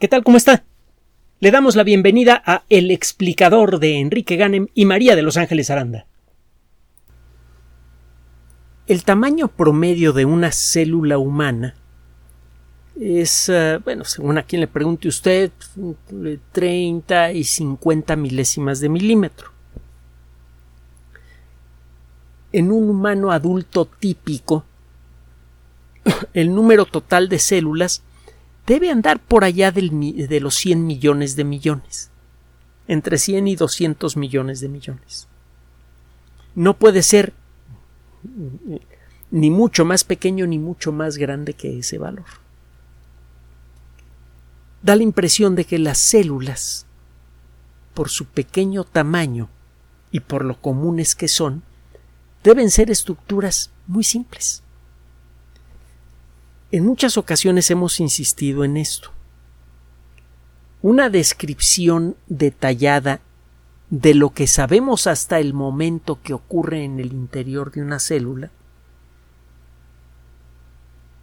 ¿Qué 0.00 0.08
tal? 0.08 0.24
¿Cómo 0.24 0.36
está? 0.36 0.64
Le 1.38 1.52
damos 1.52 1.76
la 1.76 1.84
bienvenida 1.84 2.42
a 2.44 2.64
El 2.68 2.90
explicador 2.90 3.78
de 3.78 4.00
Enrique 4.00 4.34
Ganem 4.34 4.66
y 4.74 4.86
María 4.86 5.14
de 5.14 5.22
Los 5.22 5.36
Ángeles 5.36 5.70
Aranda. 5.70 6.06
El 8.88 9.04
tamaño 9.04 9.46
promedio 9.46 10.12
de 10.12 10.24
una 10.24 10.50
célula 10.50 11.16
humana 11.16 11.76
es, 13.00 13.48
eh, 13.48 13.78
bueno, 13.84 14.04
según 14.04 14.36
a 14.36 14.42
quien 14.42 14.62
le 14.62 14.66
pregunte 14.66 15.06
usted, 15.06 15.52
30 16.50 17.30
y 17.30 17.44
50 17.44 18.16
milésimas 18.16 18.80
de 18.80 18.88
milímetro. 18.88 19.52
En 22.50 22.72
un 22.72 22.90
humano 22.90 23.30
adulto 23.30 23.84
típico, 23.86 24.64
el 26.34 26.52
número 26.52 26.84
total 26.84 27.28
de 27.28 27.38
células 27.38 28.02
debe 28.66 28.90
andar 28.90 29.20
por 29.20 29.44
allá 29.44 29.70
de 29.72 30.40
los 30.40 30.54
100 30.56 30.86
millones 30.86 31.36
de 31.36 31.44
millones, 31.44 32.10
entre 32.88 33.18
100 33.18 33.48
y 33.48 33.56
200 33.56 34.16
millones 34.16 34.60
de 34.60 34.68
millones. 34.68 35.28
No 36.54 36.74
puede 36.74 37.02
ser 37.02 37.32
ni 39.30 39.50
mucho 39.50 39.84
más 39.84 40.04
pequeño 40.04 40.46
ni 40.46 40.58
mucho 40.58 40.92
más 40.92 41.16
grande 41.16 41.54
que 41.54 41.78
ese 41.78 41.98
valor. 41.98 42.24
Da 44.82 44.96
la 44.96 45.02
impresión 45.02 45.54
de 45.54 45.64
que 45.64 45.78
las 45.78 45.98
células, 45.98 46.86
por 47.94 48.08
su 48.08 48.26
pequeño 48.26 48.84
tamaño 48.84 49.48
y 50.10 50.20
por 50.20 50.44
lo 50.44 50.60
comunes 50.60 51.14
que 51.14 51.28
son, 51.28 51.62
deben 52.42 52.70
ser 52.70 52.90
estructuras 52.90 53.70
muy 53.86 54.04
simples. 54.04 54.63
En 56.70 56.84
muchas 56.84 57.16
ocasiones 57.16 57.70
hemos 57.70 58.00
insistido 58.00 58.64
en 58.64 58.76
esto. 58.76 59.10
Una 60.82 61.08
descripción 61.08 62.16
detallada 62.26 63.20
de 63.90 64.14
lo 64.14 64.30
que 64.30 64.46
sabemos 64.46 65.06
hasta 65.06 65.38
el 65.38 65.54
momento 65.54 66.20
que 66.22 66.34
ocurre 66.34 66.84
en 66.84 67.00
el 67.00 67.12
interior 67.12 67.70
de 67.70 67.82
una 67.82 68.00
célula 68.00 68.50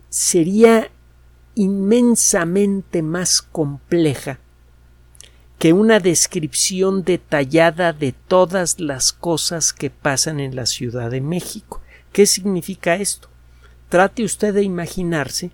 sería 0.10 0.90
inmensamente 1.56 3.02
más 3.02 3.42
compleja 3.42 4.40
que 5.60 5.74
una 5.74 6.00
descripción 6.00 7.04
detallada 7.04 7.94
de 7.94 8.14
todas 8.14 8.80
las 8.80 9.14
cosas 9.14 9.74
que 9.74 9.90
pasan 9.90 10.40
en 10.40 10.56
la 10.56 10.66
Ciudad 10.66 11.12
de 11.12 11.22
México. 11.22 11.82
¿Qué 12.12 12.26
significa 12.26 12.96
esto? 12.96 13.31
Trate 13.92 14.24
usted 14.24 14.54
de 14.54 14.64
imaginarse 14.64 15.52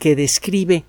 que 0.00 0.16
describe 0.16 0.84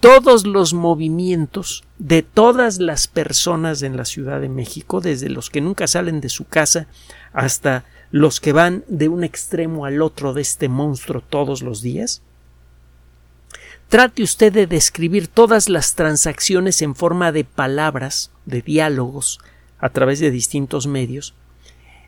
todos 0.00 0.46
los 0.46 0.72
movimientos 0.72 1.84
de 1.98 2.22
todas 2.22 2.78
las 2.78 3.06
personas 3.06 3.82
en 3.82 3.98
la 3.98 4.06
Ciudad 4.06 4.40
de 4.40 4.48
México, 4.48 5.02
desde 5.02 5.28
los 5.28 5.50
que 5.50 5.60
nunca 5.60 5.86
salen 5.86 6.22
de 6.22 6.30
su 6.30 6.46
casa 6.46 6.86
hasta 7.34 7.84
los 8.10 8.40
que 8.40 8.54
van 8.54 8.82
de 8.88 9.08
un 9.08 9.24
extremo 9.24 9.84
al 9.84 10.00
otro 10.00 10.32
de 10.32 10.40
este 10.40 10.70
monstruo 10.70 11.20
todos 11.20 11.60
los 11.60 11.82
días. 11.82 12.22
Trate 13.90 14.22
usted 14.22 14.54
de 14.54 14.66
describir 14.66 15.28
todas 15.28 15.68
las 15.68 15.94
transacciones 15.96 16.80
en 16.80 16.94
forma 16.94 17.30
de 17.30 17.44
palabras, 17.44 18.30
de 18.46 18.62
diálogos, 18.62 19.38
a 19.78 19.90
través 19.90 20.18
de 20.18 20.30
distintos 20.30 20.86
medios, 20.86 21.34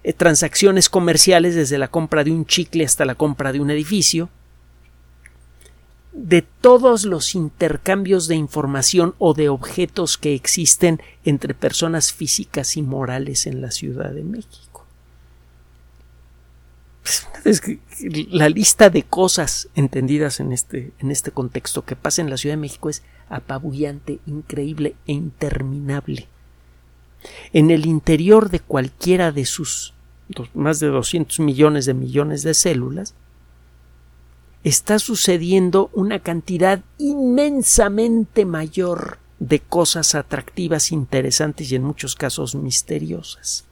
eh, 0.04 0.12
transacciones 0.12 0.88
comerciales 0.88 1.54
desde 1.54 1.78
la 1.78 1.88
compra 1.88 2.24
de 2.24 2.30
un 2.30 2.44
chicle 2.44 2.84
hasta 2.84 3.04
la 3.04 3.14
compra 3.14 3.52
de 3.52 3.60
un 3.60 3.70
edificio, 3.70 4.28
de 6.12 6.42
todos 6.42 7.04
los 7.04 7.34
intercambios 7.34 8.28
de 8.28 8.36
información 8.36 9.14
o 9.18 9.34
de 9.34 9.48
objetos 9.48 10.16
que 10.16 10.34
existen 10.34 11.00
entre 11.24 11.54
personas 11.54 12.12
físicas 12.12 12.76
y 12.76 12.82
morales 12.82 13.46
en 13.46 13.60
la 13.60 13.70
Ciudad 13.70 14.10
de 14.10 14.22
México. 14.22 14.86
Pues, 17.42 17.62
la 18.30 18.48
lista 18.48 18.90
de 18.90 19.02
cosas 19.02 19.68
entendidas 19.74 20.38
en 20.38 20.52
este, 20.52 20.92
en 20.98 21.10
este 21.10 21.30
contexto 21.30 21.84
que 21.84 21.96
pasa 21.96 22.22
en 22.22 22.30
la 22.30 22.36
Ciudad 22.36 22.54
de 22.54 22.60
México 22.60 22.90
es 22.90 23.02
apabullante, 23.28 24.20
increíble 24.26 24.96
e 25.06 25.12
interminable. 25.12 26.28
En 27.54 27.70
el 27.70 27.86
interior 27.86 28.50
de 28.50 28.60
cualquiera 28.60 29.32
de 29.32 29.46
sus 29.46 29.93
más 30.54 30.80
de 30.80 30.88
200 30.88 31.40
millones 31.40 31.86
de 31.86 31.94
millones 31.94 32.42
de 32.42 32.54
células, 32.54 33.14
está 34.62 34.98
sucediendo 34.98 35.90
una 35.92 36.20
cantidad 36.20 36.80
inmensamente 36.98 38.44
mayor 38.44 39.18
de 39.38 39.60
cosas 39.60 40.14
atractivas, 40.14 40.90
interesantes 40.90 41.70
y 41.70 41.74
en 41.74 41.84
muchos 41.84 42.14
casos 42.14 42.54
misteriosas. 42.54 43.66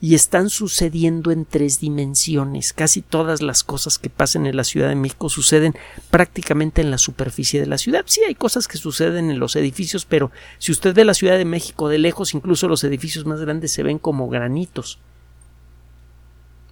Y 0.00 0.14
están 0.14 0.50
sucediendo 0.50 1.30
en 1.30 1.44
tres 1.44 1.80
dimensiones. 1.80 2.72
Casi 2.72 3.02
todas 3.02 3.42
las 3.42 3.64
cosas 3.64 3.98
que 3.98 4.10
pasan 4.10 4.46
en 4.46 4.56
la 4.56 4.64
Ciudad 4.64 4.88
de 4.88 4.94
México 4.94 5.28
suceden 5.28 5.74
prácticamente 6.10 6.80
en 6.80 6.90
la 6.90 6.98
superficie 6.98 7.60
de 7.60 7.66
la 7.66 7.78
ciudad. 7.78 8.04
Sí 8.06 8.20
hay 8.26 8.34
cosas 8.34 8.68
que 8.68 8.78
suceden 8.78 9.30
en 9.30 9.38
los 9.38 9.56
edificios, 9.56 10.04
pero 10.04 10.30
si 10.58 10.72
usted 10.72 10.94
ve 10.94 11.04
la 11.04 11.14
Ciudad 11.14 11.38
de 11.38 11.44
México 11.44 11.88
de 11.88 11.98
lejos, 11.98 12.34
incluso 12.34 12.68
los 12.68 12.84
edificios 12.84 13.26
más 13.26 13.40
grandes 13.40 13.72
se 13.72 13.82
ven 13.82 13.98
como 13.98 14.28
granitos. 14.28 14.98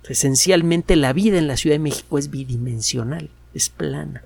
Esencialmente 0.08 0.94
la 0.96 1.12
vida 1.12 1.38
en 1.38 1.48
la 1.48 1.56
Ciudad 1.56 1.74
de 1.74 1.80
México 1.80 2.18
es 2.18 2.30
bidimensional, 2.30 3.30
es 3.54 3.68
plana. 3.68 4.22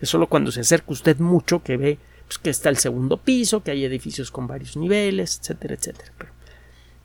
Es 0.00 0.08
solo 0.08 0.28
cuando 0.28 0.50
se 0.50 0.60
acerca 0.60 0.92
usted 0.92 1.18
mucho 1.18 1.62
que 1.62 1.76
ve 1.76 1.98
pues, 2.30 2.38
que 2.38 2.50
está 2.50 2.68
el 2.68 2.78
segundo 2.78 3.16
piso, 3.16 3.62
que 3.62 3.72
hay 3.72 3.84
edificios 3.84 4.30
con 4.30 4.46
varios 4.46 4.76
niveles, 4.76 5.40
etcétera, 5.40 5.74
etcétera. 5.74 6.12
Pero 6.16 6.30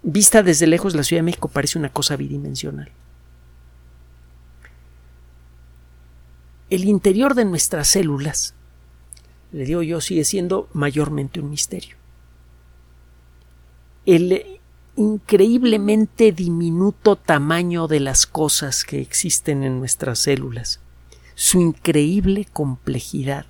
vista 0.05 0.43
desde 0.43 0.67
lejos 0.67 0.95
la 0.95 1.03
Ciudad 1.03 1.19
de 1.19 1.25
México 1.25 1.47
parece 1.47 1.79
una 1.79 1.89
cosa 1.89 2.15
bidimensional. 2.15 2.91
El 6.69 6.85
interior 6.85 7.33
de 7.35 7.45
nuestras 7.45 7.87
células, 7.87 8.53
le 9.51 9.65
digo 9.65 9.81
yo, 9.81 10.01
sigue 10.01 10.23
siendo 10.23 10.69
mayormente 10.73 11.39
un 11.39 11.49
misterio. 11.49 11.95
El 14.05 14.59
increíblemente 14.95 16.31
diminuto 16.31 17.15
tamaño 17.15 17.87
de 17.87 17.99
las 17.99 18.27
cosas 18.27 18.83
que 18.83 19.01
existen 19.01 19.63
en 19.63 19.79
nuestras 19.79 20.19
células, 20.19 20.79
su 21.33 21.61
increíble 21.61 22.45
complejidad, 22.53 23.45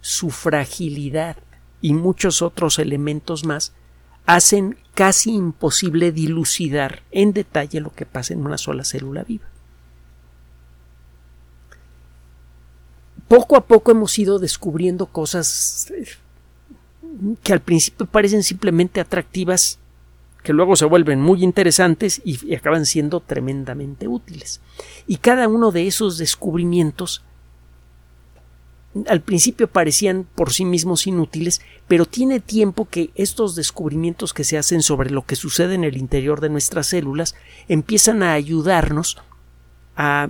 su 0.00 0.30
fragilidad 0.30 1.36
y 1.80 1.92
muchos 1.92 2.42
otros 2.42 2.78
elementos 2.78 3.44
más 3.44 3.72
hacen 4.26 4.76
casi 4.94 5.32
imposible 5.32 6.12
dilucidar 6.12 7.02
en 7.10 7.32
detalle 7.32 7.80
lo 7.80 7.92
que 7.92 8.06
pasa 8.06 8.34
en 8.34 8.44
una 8.44 8.58
sola 8.58 8.84
célula 8.84 9.24
viva. 9.24 9.46
Poco 13.28 13.56
a 13.56 13.66
poco 13.66 13.90
hemos 13.90 14.18
ido 14.18 14.38
descubriendo 14.38 15.06
cosas 15.06 15.90
eh, 15.96 16.06
que 17.42 17.52
al 17.52 17.60
principio 17.60 18.06
parecen 18.06 18.42
simplemente 18.42 19.00
atractivas 19.00 19.78
que 20.42 20.52
luego 20.52 20.76
se 20.76 20.84
vuelven 20.84 21.20
muy 21.20 21.42
interesantes 21.44 22.20
y, 22.24 22.54
acaban 22.54 22.84
siendo 22.84 23.20
tremendamente 23.20 24.08
útiles. 24.08 24.60
Y 25.06 25.18
cada 25.18 25.48
uno 25.48 25.70
de 25.70 25.86
esos 25.86 26.18
descubrimientos 26.18 27.22
al 29.06 29.22
principio 29.22 29.68
parecían 29.68 30.26
por 30.34 30.52
sí 30.52 30.64
mismos 30.64 31.06
inútiles, 31.06 31.60
pero 31.88 32.04
tiene 32.04 32.40
tiempo 32.40 32.86
que 32.88 33.10
estos 33.14 33.54
descubrimientos 33.54 34.34
que 34.34 34.44
se 34.44 34.58
hacen 34.58 34.82
sobre 34.82 35.10
lo 35.10 35.24
que 35.24 35.36
sucede 35.36 35.74
en 35.74 35.84
el 35.84 35.96
interior 35.96 36.40
de 36.40 36.50
nuestras 36.50 36.88
células 36.88 37.34
empiezan 37.68 38.22
a 38.22 38.34
ayudarnos 38.34 39.18
a 39.96 40.28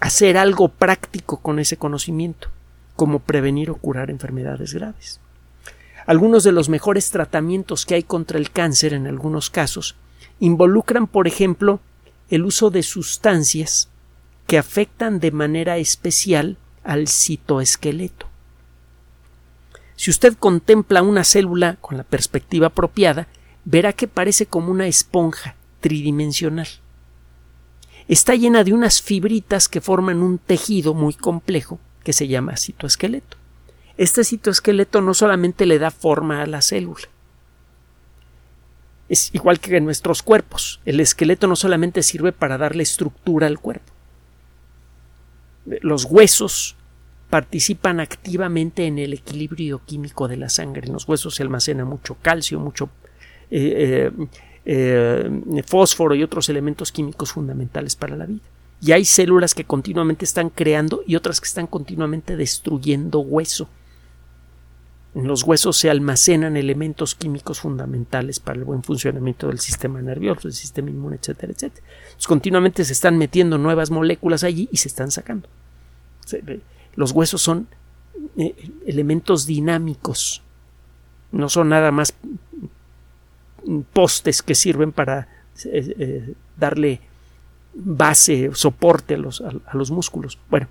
hacer 0.00 0.36
algo 0.36 0.68
práctico 0.68 1.40
con 1.40 1.58
ese 1.58 1.76
conocimiento, 1.76 2.48
como 2.96 3.20
prevenir 3.20 3.70
o 3.70 3.76
curar 3.76 4.10
enfermedades 4.10 4.74
graves. 4.74 5.20
Algunos 6.06 6.44
de 6.44 6.52
los 6.52 6.68
mejores 6.68 7.10
tratamientos 7.10 7.86
que 7.86 7.94
hay 7.94 8.02
contra 8.02 8.38
el 8.38 8.50
cáncer 8.50 8.92
en 8.92 9.06
algunos 9.06 9.50
casos 9.50 9.96
involucran, 10.40 11.06
por 11.06 11.26
ejemplo, 11.26 11.80
el 12.28 12.44
uso 12.44 12.70
de 12.70 12.82
sustancias 12.82 13.88
que 14.46 14.58
afectan 14.58 15.20
de 15.20 15.30
manera 15.30 15.78
especial 15.78 16.58
al 16.84 17.08
citoesqueleto. 17.08 18.26
Si 19.96 20.10
usted 20.10 20.34
contempla 20.34 21.02
una 21.02 21.24
célula 21.24 21.76
con 21.80 21.96
la 21.96 22.04
perspectiva 22.04 22.68
apropiada, 22.68 23.26
verá 23.64 23.92
que 23.92 24.08
parece 24.08 24.46
como 24.46 24.70
una 24.70 24.86
esponja 24.86 25.56
tridimensional. 25.80 26.68
Está 28.06 28.34
llena 28.34 28.64
de 28.64 28.74
unas 28.74 29.00
fibritas 29.00 29.68
que 29.68 29.80
forman 29.80 30.22
un 30.22 30.38
tejido 30.38 30.94
muy 30.94 31.14
complejo 31.14 31.78
que 32.02 32.12
se 32.12 32.28
llama 32.28 32.56
citoesqueleto. 32.56 33.36
Este 33.96 34.24
citoesqueleto 34.24 35.00
no 35.00 35.14
solamente 35.14 35.66
le 35.66 35.78
da 35.78 35.90
forma 35.90 36.42
a 36.42 36.46
la 36.46 36.60
célula, 36.60 37.08
es 39.08 39.34
igual 39.34 39.60
que 39.60 39.76
en 39.76 39.84
nuestros 39.84 40.22
cuerpos. 40.22 40.80
El 40.84 41.00
esqueleto 41.00 41.46
no 41.46 41.56
solamente 41.56 42.02
sirve 42.02 42.32
para 42.32 42.58
darle 42.58 42.82
estructura 42.82 43.46
al 43.46 43.58
cuerpo. 43.58 43.93
Los 45.66 46.04
huesos 46.04 46.76
participan 47.30 48.00
activamente 48.00 48.86
en 48.86 48.98
el 48.98 49.12
equilibrio 49.12 49.80
químico 49.84 50.28
de 50.28 50.36
la 50.36 50.48
sangre. 50.48 50.86
En 50.86 50.92
los 50.92 51.08
huesos 51.08 51.34
se 51.34 51.42
almacena 51.42 51.84
mucho 51.84 52.16
calcio, 52.20 52.60
mucho 52.60 52.90
eh, 53.50 54.10
eh, 54.64 55.62
fósforo 55.66 56.14
y 56.14 56.22
otros 56.22 56.48
elementos 56.48 56.92
químicos 56.92 57.32
fundamentales 57.32 57.96
para 57.96 58.16
la 58.16 58.26
vida. 58.26 58.42
Y 58.80 58.92
hay 58.92 59.04
células 59.04 59.54
que 59.54 59.64
continuamente 59.64 60.24
están 60.24 60.50
creando 60.50 61.02
y 61.06 61.16
otras 61.16 61.40
que 61.40 61.46
están 61.46 61.66
continuamente 61.66 62.36
destruyendo 62.36 63.20
hueso. 63.20 63.68
En 65.14 65.28
los 65.28 65.44
huesos 65.44 65.76
se 65.76 65.90
almacenan 65.90 66.56
elementos 66.56 67.14
químicos 67.14 67.60
fundamentales 67.60 68.40
para 68.40 68.58
el 68.58 68.64
buen 68.64 68.82
funcionamiento 68.82 69.46
del 69.46 69.60
sistema 69.60 70.02
nervioso, 70.02 70.48
del 70.48 70.54
sistema 70.54 70.90
inmune, 70.90 71.16
etcétera, 71.16 71.52
etcétera. 71.52 71.86
continuamente 72.26 72.84
se 72.84 72.92
están 72.92 73.16
metiendo 73.16 73.56
nuevas 73.56 73.90
moléculas 73.90 74.42
allí 74.42 74.68
y 74.72 74.78
se 74.78 74.88
están 74.88 75.12
sacando. 75.12 75.48
Los 76.96 77.12
huesos 77.12 77.40
son 77.40 77.68
eh, 78.36 78.54
elementos 78.86 79.46
dinámicos, 79.46 80.42
no 81.30 81.48
son 81.48 81.68
nada 81.68 81.92
más 81.92 82.14
postes 83.92 84.42
que 84.42 84.56
sirven 84.56 84.90
para 84.90 85.28
eh, 85.64 85.94
eh, 85.98 86.34
darle 86.56 87.00
base, 87.72 88.50
soporte 88.54 89.14
a 89.14 89.18
los, 89.18 89.40
a 89.40 89.76
los 89.76 89.92
músculos. 89.92 90.38
Bueno, 90.50 90.66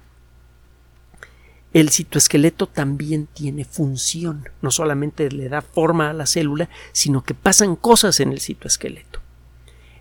el 1.74 1.90
citoesqueleto 1.90 2.68
también 2.68 3.28
tiene 3.34 3.66
función, 3.66 4.48
no 4.62 4.70
solamente 4.70 5.30
le 5.32 5.50
da 5.50 5.62
forma 5.62 6.12
a 6.12 6.14
la 6.14 6.28
célula, 6.28 6.70
sino 6.92 7.24
que 7.24 7.34
pasan 7.34 7.76
cosas 7.76 8.20
en 8.20 8.32
el 8.32 8.40
citoesqueleto. 8.40 9.20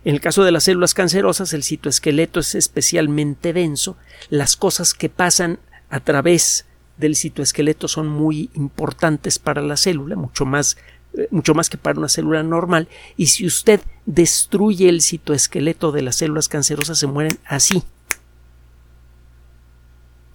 En 0.05 0.13
el 0.13 0.21
caso 0.21 0.43
de 0.43 0.51
las 0.51 0.65
células 0.65 0.93
cancerosas, 0.93 1.51
el 1.53 1.63
citoesqueleto 1.63 2.39
es 2.39 2.53
especialmente 2.53 3.53
denso, 3.53 3.97
las 4.29 4.55
cosas 4.55 4.93
que 4.93 5.09
pasan 5.09 5.59
a 5.89 5.99
través 5.99 6.65
del 6.97 7.15
citoesqueleto 7.15 7.87
son 7.87 8.07
muy 8.07 8.51
importantes 8.53 9.39
para 9.39 9.63
la 9.63 9.77
célula, 9.77 10.15
mucho 10.15 10.45
más, 10.45 10.77
eh, 11.15 11.27
mucho 11.31 11.55
más 11.55 11.71
que 11.71 11.77
para 11.77 11.97
una 11.97 12.09
célula 12.09 12.43
normal, 12.43 12.87
y 13.17 13.27
si 13.27 13.47
usted 13.47 13.81
destruye 14.05 14.89
el 14.89 15.01
citoesqueleto 15.01 15.91
de 15.91 16.03
las 16.03 16.17
células 16.17 16.49
cancerosas, 16.49 16.99
se 16.99 17.07
mueren 17.07 17.39
así. 17.45 17.81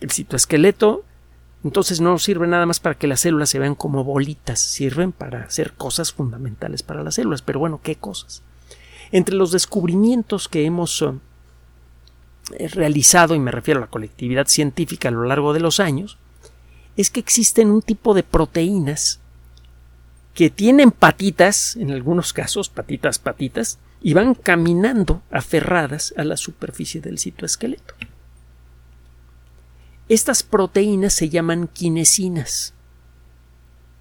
El 0.01 0.11
citoesqueleto 0.11 1.05
entonces 1.65 2.01
no 2.01 2.19
sirve 2.19 2.47
nada 2.47 2.67
más 2.67 2.81
para 2.81 2.97
que 2.97 3.09
las 3.09 3.21
células 3.21 3.51
se 3.51 3.59
vean 3.59 3.75
como 3.75 4.05
bolitas, 4.05 4.61
sirven 4.61 5.13
para 5.13 5.43
hacer 5.43 5.73
cosas 5.73 6.13
fundamentales 6.13 6.83
para 6.83 7.03
las 7.03 7.17
células. 7.17 7.43
Pero 7.43 7.59
bueno, 7.59 7.81
¿qué 7.83 7.97
cosas? 7.97 8.43
Entre 9.11 9.35
los 9.35 9.51
descubrimientos 9.51 10.49
que 10.49 10.65
hemos 10.65 11.03
eh, 11.03 12.69
realizado, 12.69 13.35
y 13.35 13.41
me 13.41 13.51
refiero 13.51 13.79
a 13.79 13.83
la 13.83 13.91
colectividad 13.91 14.47
científica 14.47 15.09
a 15.09 15.13
lo 15.13 15.25
largo 15.25 15.53
de 15.53 15.61
los 15.61 15.81
años, 15.81 16.19
es 16.97 17.11
que 17.11 17.21
existen 17.21 17.71
un 17.71 17.83
tipo 17.83 18.15
de 18.15 18.23
proteínas 18.23 19.21
que 20.35 20.51
tienen 20.51 20.93
patitas, 20.93 21.75
en 21.75 21.91
algunos 21.91 22.33
casos, 22.33 22.69
patitas, 22.69 23.19
patitas, 23.19 23.79
y 24.01 24.15
van 24.15 24.35
caminando 24.35 25.23
aferradas 25.33 26.15
a 26.17 26.23
la 26.23 26.37
superficie 26.37 27.01
del 27.01 27.19
citoesqueleto. 27.19 27.95
Estas 30.09 30.43
proteínas 30.43 31.13
se 31.13 31.29
llaman 31.29 31.69
kinesinas. 31.69 32.73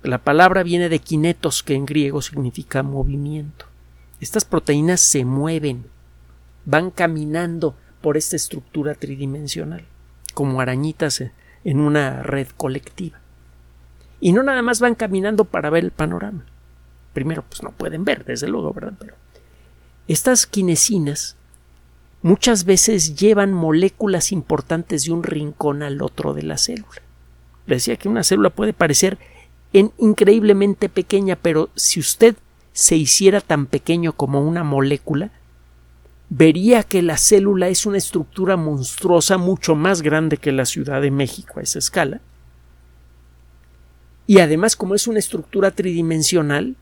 La 0.03 0.19
palabra 0.19 0.63
viene 0.63 0.87
de 0.87 0.99
kinetos, 0.99 1.63
que 1.63 1.73
en 1.73 1.85
griego 1.85 2.21
significa 2.21 2.81
movimiento. 2.81 3.65
Estas 4.21 4.45
proteínas 4.45 5.01
se 5.01 5.25
mueven, 5.25 5.85
van 6.65 6.91
caminando 6.91 7.75
por 8.01 8.15
esta 8.15 8.37
estructura 8.37 8.95
tridimensional, 8.95 9.85
como 10.33 10.61
arañitas 10.61 11.23
en 11.65 11.79
una 11.79 12.23
red 12.23 12.47
colectiva. 12.55 13.19
Y 14.21 14.31
no 14.31 14.43
nada 14.43 14.61
más 14.61 14.79
van 14.79 14.95
caminando 14.95 15.45
para 15.45 15.69
ver 15.69 15.83
el 15.83 15.91
panorama. 15.91 16.45
Primero, 17.13 17.43
pues 17.47 17.63
no 17.63 17.71
pueden 17.71 18.05
ver, 18.05 18.23
desde 18.23 18.47
luego, 18.47 18.73
¿verdad? 18.73 18.93
Pero 18.97 19.15
estas 20.07 20.47
kinesinas 20.47 21.36
muchas 22.21 22.65
veces 22.65 23.15
llevan 23.15 23.53
moléculas 23.53 24.31
importantes 24.31 25.05
de 25.05 25.11
un 25.11 25.23
rincón 25.23 25.83
al 25.83 26.01
otro 26.01 26.33
de 26.33 26.43
la 26.43 26.57
célula. 26.57 27.01
Le 27.65 27.75
decía 27.75 27.97
que 27.97 28.09
una 28.09 28.23
célula 28.23 28.49
puede 28.49 28.73
parecer 28.73 29.17
increíblemente 29.73 30.89
pequeña, 30.89 31.35
pero 31.35 31.69
si 31.75 31.99
usted 31.99 32.35
se 32.73 32.95
hiciera 32.95 33.41
tan 33.41 33.65
pequeño 33.65 34.13
como 34.13 34.41
una 34.41 34.63
molécula, 34.63 35.31
vería 36.29 36.83
que 36.83 37.01
la 37.01 37.17
célula 37.17 37.67
es 37.69 37.85
una 37.85 37.97
estructura 37.97 38.57
monstruosa 38.57 39.37
mucho 39.37 39.75
más 39.75 40.01
grande 40.01 40.37
que 40.37 40.51
la 40.51 40.65
Ciudad 40.65 41.01
de 41.01 41.11
México 41.11 41.59
a 41.59 41.63
esa 41.63 41.79
escala. 41.79 42.21
Y 44.25 44.39
además, 44.39 44.75
como 44.75 44.95
es 44.95 45.07
una 45.07 45.19
estructura 45.19 45.71
tridimensional, 45.71 46.75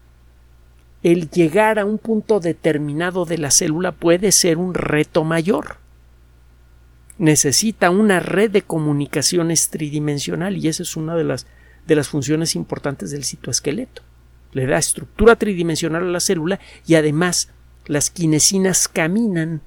el 1.05 1.29
llegar 1.29 1.77
a 1.77 1.85
un 1.85 1.99
punto 1.99 2.39
determinado 2.39 3.25
de 3.25 3.37
la 3.37 3.51
célula 3.51 3.91
puede 3.91 4.31
ser 4.31 4.57
un 4.57 4.73
reto 4.73 5.23
mayor. 5.23 5.77
Necesita 7.19 7.91
una 7.91 8.19
red 8.19 8.49
de 8.49 8.63
comunicaciones 8.63 9.69
tridimensional 9.69 10.57
y 10.57 10.67
esa 10.67 10.81
es 10.81 10.97
una 10.97 11.15
de 11.15 11.23
las, 11.23 11.45
de 11.85 11.95
las 11.95 12.09
funciones 12.09 12.55
importantes 12.55 13.11
del 13.11 13.23
citoesqueleto. 13.23 14.01
Le 14.51 14.65
da 14.65 14.79
estructura 14.79 15.35
tridimensional 15.35 16.01
a 16.01 16.11
la 16.11 16.19
célula 16.19 16.59
y 16.87 16.95
además 16.95 17.49
las 17.85 18.09
quinesinas 18.09 18.87
caminan 18.87 19.61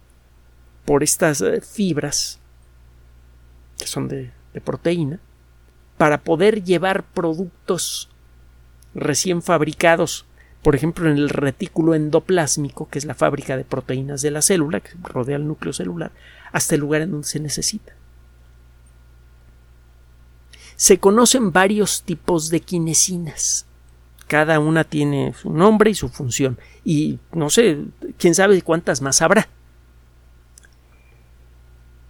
por 0.85 1.05
estas 1.05 1.41
eh, 1.41 1.61
fibras 1.61 2.41
que 3.79 3.87
son 3.87 4.09
de, 4.09 4.33
de 4.55 4.61
proteína 4.61 5.21
para 5.99 6.19
poder 6.19 6.65
llevar 6.65 7.05
productos 7.05 8.09
recién 8.93 9.41
fabricados 9.41 10.27
por 10.69 10.77
ejemplo, 10.77 11.11
en 11.11 11.17
el 11.17 11.31
retículo 11.31 11.95
endoplásmico, 11.95 12.91
que 12.91 12.99
es 12.99 13.07
la 13.07 13.15
fábrica 13.15 13.57
de 13.57 13.65
proteínas 13.65 14.21
de 14.21 14.31
la 14.31 14.43
célula, 14.43 14.81
que 14.81 14.91
rodea 15.03 15.37
el 15.37 15.49
núcleo 15.49 15.73
celular, 15.73 16.13
hasta 16.53 16.75
el 16.75 16.83
lugar 16.83 17.01
en 17.01 17.13
donde 17.13 17.27
se 17.27 17.41
necesita. 17.41 17.95
Se 20.77 20.99
conocen 20.99 21.53
varios 21.53 22.03
tipos 22.03 22.51
de 22.51 22.61
quinesinas. 22.61 23.65
Cada 24.27 24.61
una 24.61 24.85
tiene 24.85 25.33
su 25.41 25.51
nombre 25.51 25.91
y 25.91 25.95
su 25.95 26.11
función. 26.11 26.59
Y 26.85 27.19
no 27.33 27.49
sé, 27.49 27.79
quién 28.19 28.35
sabe 28.35 28.61
cuántas 28.61 29.01
más 29.01 29.23
habrá. 29.23 29.49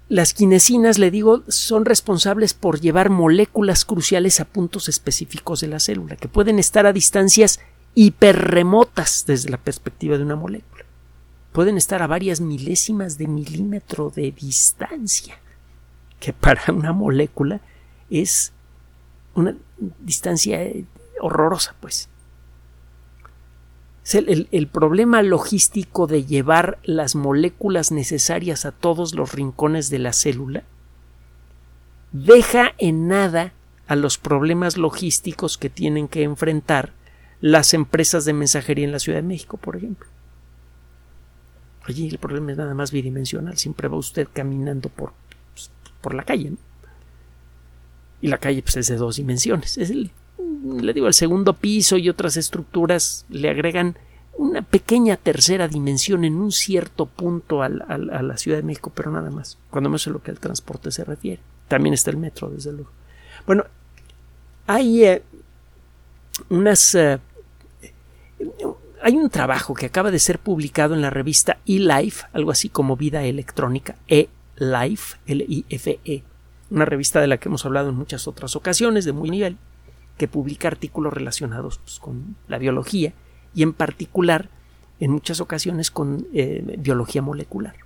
Las 0.09 0.35
quinesinas, 0.35 0.99
le 0.99 1.13
digo, 1.13 1.45
son 1.47 1.85
responsables 1.85 2.55
por 2.55 2.81
llevar 2.81 3.09
moléculas 3.09 3.85
cruciales 3.85 4.41
a 4.41 4.47
puntos 4.47 4.89
específicos 4.89 5.61
de 5.61 5.69
la 5.69 5.79
célula, 5.79 6.17
que 6.17 6.27
pueden 6.27 6.59
estar 6.59 6.87
a 6.87 6.93
distancias 6.93 7.61
hiperremotas 8.01 9.25
desde 9.27 9.51
la 9.51 9.57
perspectiva 9.57 10.17
de 10.17 10.23
una 10.23 10.37
molécula. 10.37 10.85
Pueden 11.51 11.77
estar 11.77 12.01
a 12.01 12.07
varias 12.07 12.41
milésimas 12.41 13.19
de 13.19 13.27
milímetro 13.27 14.13
de 14.15 14.31
distancia, 14.31 15.41
que 16.21 16.33
para 16.33 16.63
una 16.73 16.93
molécula 16.93 17.61
es 18.09 18.53
una 19.35 19.57
distancia 19.99 20.61
horrorosa, 21.21 21.75
pues. 21.81 22.09
El, 24.13 24.47
el, 24.53 24.69
problema 24.69 25.21
logístico 25.23 26.07
de 26.07 26.25
llevar 26.25 26.79
las 26.85 27.17
moléculas 27.17 27.91
necesarias 27.91 28.65
a 28.65 28.71
todos 28.71 29.13
los 29.13 29.33
rincones 29.33 29.91
de 29.91 29.99
la 29.99 30.13
célula 30.13 30.63
deja 32.13 32.75
en 32.79 33.09
nada 33.09 33.53
a 33.89 33.97
los 33.97 34.19
problemas 34.19 34.77
logísticos 34.77 35.59
que 35.59 35.69
tienen 35.69 36.07
que 36.07 36.23
enfrentar 36.23 36.93
las 37.41 37.75
empresas 37.75 38.25
de 38.25 38.33
mensajería 38.33 38.85
en 38.85 38.93
la 38.93 38.99
Ciudad 38.99 39.19
de 39.19 39.29
México, 39.29 39.57
por 39.57 39.77
ejemplo. 39.77 40.09
Allí 41.85 42.09
el 42.09 42.19
problema 42.19 42.53
es 42.53 42.59
nada 42.59 42.75
más 42.75 42.93
bidimensional, 42.93 43.57
siempre 43.57 43.89
va 43.89 43.97
usted 43.97 44.29
caminando 44.33 44.89
por, 44.89 45.13
pues, 45.55 45.71
por 46.01 46.15
la 46.15 46.25
calle. 46.25 46.53
Y 48.21 48.29
la 48.29 48.39
calle 48.39 48.63
pues, 48.63 48.77
es 48.77 48.89
de 48.89 48.97
dos 48.97 49.17
dimensiones. 49.17 49.79
Es 49.79 49.91
el, 49.91 50.11
le 50.39 50.93
digo, 50.93 51.07
el 51.07 51.15
segundo 51.15 51.55
piso 51.55 51.97
y 51.97 52.09
otras 52.09 52.37
estructuras 52.37 53.25
le 53.29 53.49
agregan 53.49 53.97
una 54.37 54.63
pequeña 54.63 55.17
tercera 55.17 55.67
dimensión 55.67 56.25
en 56.25 56.37
un 56.37 56.53
cierto 56.53 57.07
punto 57.07 57.63
a 57.63 57.69
la 57.69 58.37
Ciudad 58.37 58.59
de 58.59 58.63
México, 58.63 58.93
pero 58.95 59.11
nada 59.11 59.31
más, 59.31 59.59
cuando 59.71 59.91
me 59.91 59.99
sé 59.99 60.11
lo 60.11 60.23
que 60.23 60.31
al 60.31 60.39
transporte 60.39 60.93
se 60.93 61.05
refiere. 61.05 61.41
También 61.67 61.95
está 61.95 62.11
el 62.11 62.19
metro, 62.19 62.49
desde 62.49 62.73
luego. 62.73 62.91
Bueno, 63.47 63.65
hay 64.67 65.05
eh, 65.05 65.23
unas 66.51 66.95
eh, 66.95 67.19
hay 69.03 69.17
un 69.17 69.31
trabajo 69.31 69.75
que 69.75 69.87
acaba 69.87 70.11
de 70.11 70.19
ser 70.19 70.39
publicado 70.39 70.95
en 70.95 71.03
la 71.03 71.11
revista 71.11 71.59
eLife, 71.67 72.27
algo 72.33 72.51
así 72.51 72.69
como 72.69 72.97
Vida 72.97 73.25
Electrónica, 73.25 73.97
eLife, 74.09 75.19
L-I-F-E, 75.27 76.23
una 76.71 76.85
revista 76.85 77.21
de 77.21 77.27
la 77.29 77.39
que 77.39 77.49
hemos 77.49 77.65
hablado 77.65 77.91
en 77.91 77.95
muchas 77.95 78.27
otras 78.29 78.57
ocasiones, 78.57 79.05
de 79.05 79.13
muy 79.13 79.31
nivel, 79.31 79.57
que 80.17 80.29
publica 80.29 80.69
artículos 80.69 81.13
relacionados 81.13 81.79
pues, 81.79 81.99
con 81.99 82.37
la 82.49 82.59
biología 82.59 83.13
y 83.55 83.63
en 83.63 83.73
particular 83.73 84.51
en 85.01 85.13
muchas 85.13 85.41
ocasiones 85.41 85.91
con 85.91 86.27
eh, 86.35 86.77
biología 86.79 87.23
molecular. 87.23 87.77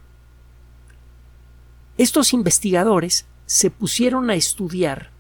Estos 1.99 2.32
investigadores 2.32 3.26
se 3.44 3.71
pusieron 3.71 4.30
a 4.30 4.35
estudiar 4.35 5.12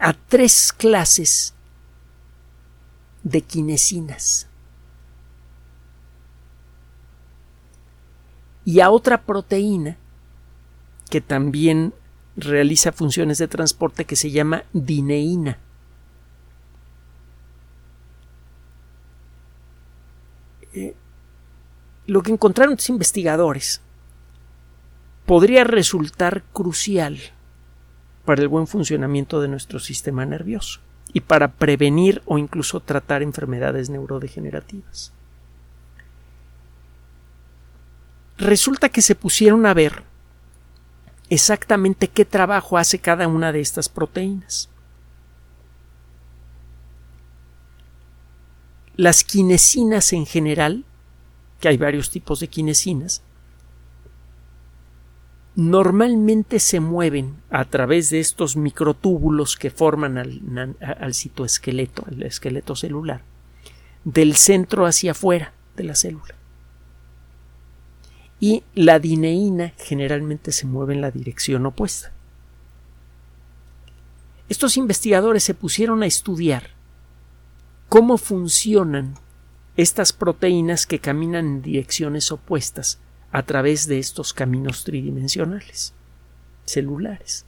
a 0.00 0.12
tres 0.28 0.72
clases 0.72 1.54
de 3.22 3.42
quinesinas 3.42 4.48
y 8.64 8.80
a 8.80 8.90
otra 8.90 9.22
proteína 9.22 9.98
que 11.08 11.20
también 11.20 11.94
realiza 12.36 12.90
funciones 12.90 13.38
de 13.38 13.46
transporte 13.46 14.04
que 14.04 14.16
se 14.16 14.32
llama 14.32 14.64
dineína. 14.72 15.58
Eh, 20.72 20.96
lo 22.06 22.22
que 22.22 22.32
encontraron 22.32 22.74
los 22.74 22.88
investigadores 22.88 23.80
podría 25.24 25.62
resultar 25.62 26.42
crucial 26.52 27.35
para 28.26 28.42
el 28.42 28.48
buen 28.48 28.66
funcionamiento 28.66 29.40
de 29.40 29.48
nuestro 29.48 29.78
sistema 29.78 30.26
nervioso 30.26 30.80
y 31.14 31.20
para 31.20 31.52
prevenir 31.52 32.20
o 32.26 32.36
incluso 32.36 32.80
tratar 32.80 33.22
enfermedades 33.22 33.88
neurodegenerativas. 33.88 35.12
Resulta 38.36 38.90
que 38.90 39.00
se 39.00 39.14
pusieron 39.14 39.64
a 39.64 39.72
ver 39.72 40.02
exactamente 41.30 42.08
qué 42.08 42.26
trabajo 42.26 42.76
hace 42.76 42.98
cada 42.98 43.28
una 43.28 43.50
de 43.52 43.60
estas 43.60 43.88
proteínas. 43.88 44.68
Las 48.96 49.24
quinesinas 49.24 50.12
en 50.12 50.26
general, 50.26 50.84
que 51.60 51.68
hay 51.68 51.76
varios 51.76 52.10
tipos 52.10 52.40
de 52.40 52.48
quinesinas, 52.48 53.22
normalmente 55.56 56.60
se 56.60 56.80
mueven 56.80 57.34
a 57.48 57.64
través 57.64 58.10
de 58.10 58.20
estos 58.20 58.56
microtúbulos 58.56 59.56
que 59.56 59.70
forman 59.70 60.18
al, 60.18 61.14
citoesqueleto, 61.14 62.04
al 62.06 62.22
esqueleto 62.22 62.76
celular, 62.76 63.22
del 64.04 64.36
centro 64.36 64.84
hacia 64.84 65.12
afuera 65.12 65.54
de 65.74 65.84
la 65.84 65.94
célula. 65.94 66.34
Y 68.38 68.64
la 68.74 68.98
dineína 68.98 69.72
generalmente 69.78 70.52
se 70.52 70.66
mueve 70.66 70.92
en 70.92 71.00
la 71.00 71.10
dirección 71.10 71.64
opuesta. 71.64 72.12
Estos 74.50 74.76
investigadores 74.76 75.42
se 75.42 75.54
pusieron 75.54 76.02
a 76.02 76.06
estudiar 76.06 76.70
cómo 77.88 78.18
funcionan 78.18 79.14
estas 79.78 80.12
proteínas 80.12 80.86
que 80.86 80.98
caminan 80.98 81.46
en 81.46 81.62
direcciones 81.62 82.30
opuestas 82.30 83.00
a 83.36 83.42
través 83.42 83.86
de 83.86 83.98
estos 83.98 84.32
caminos 84.32 84.82
tridimensionales 84.84 85.92
celulares. 86.64 87.44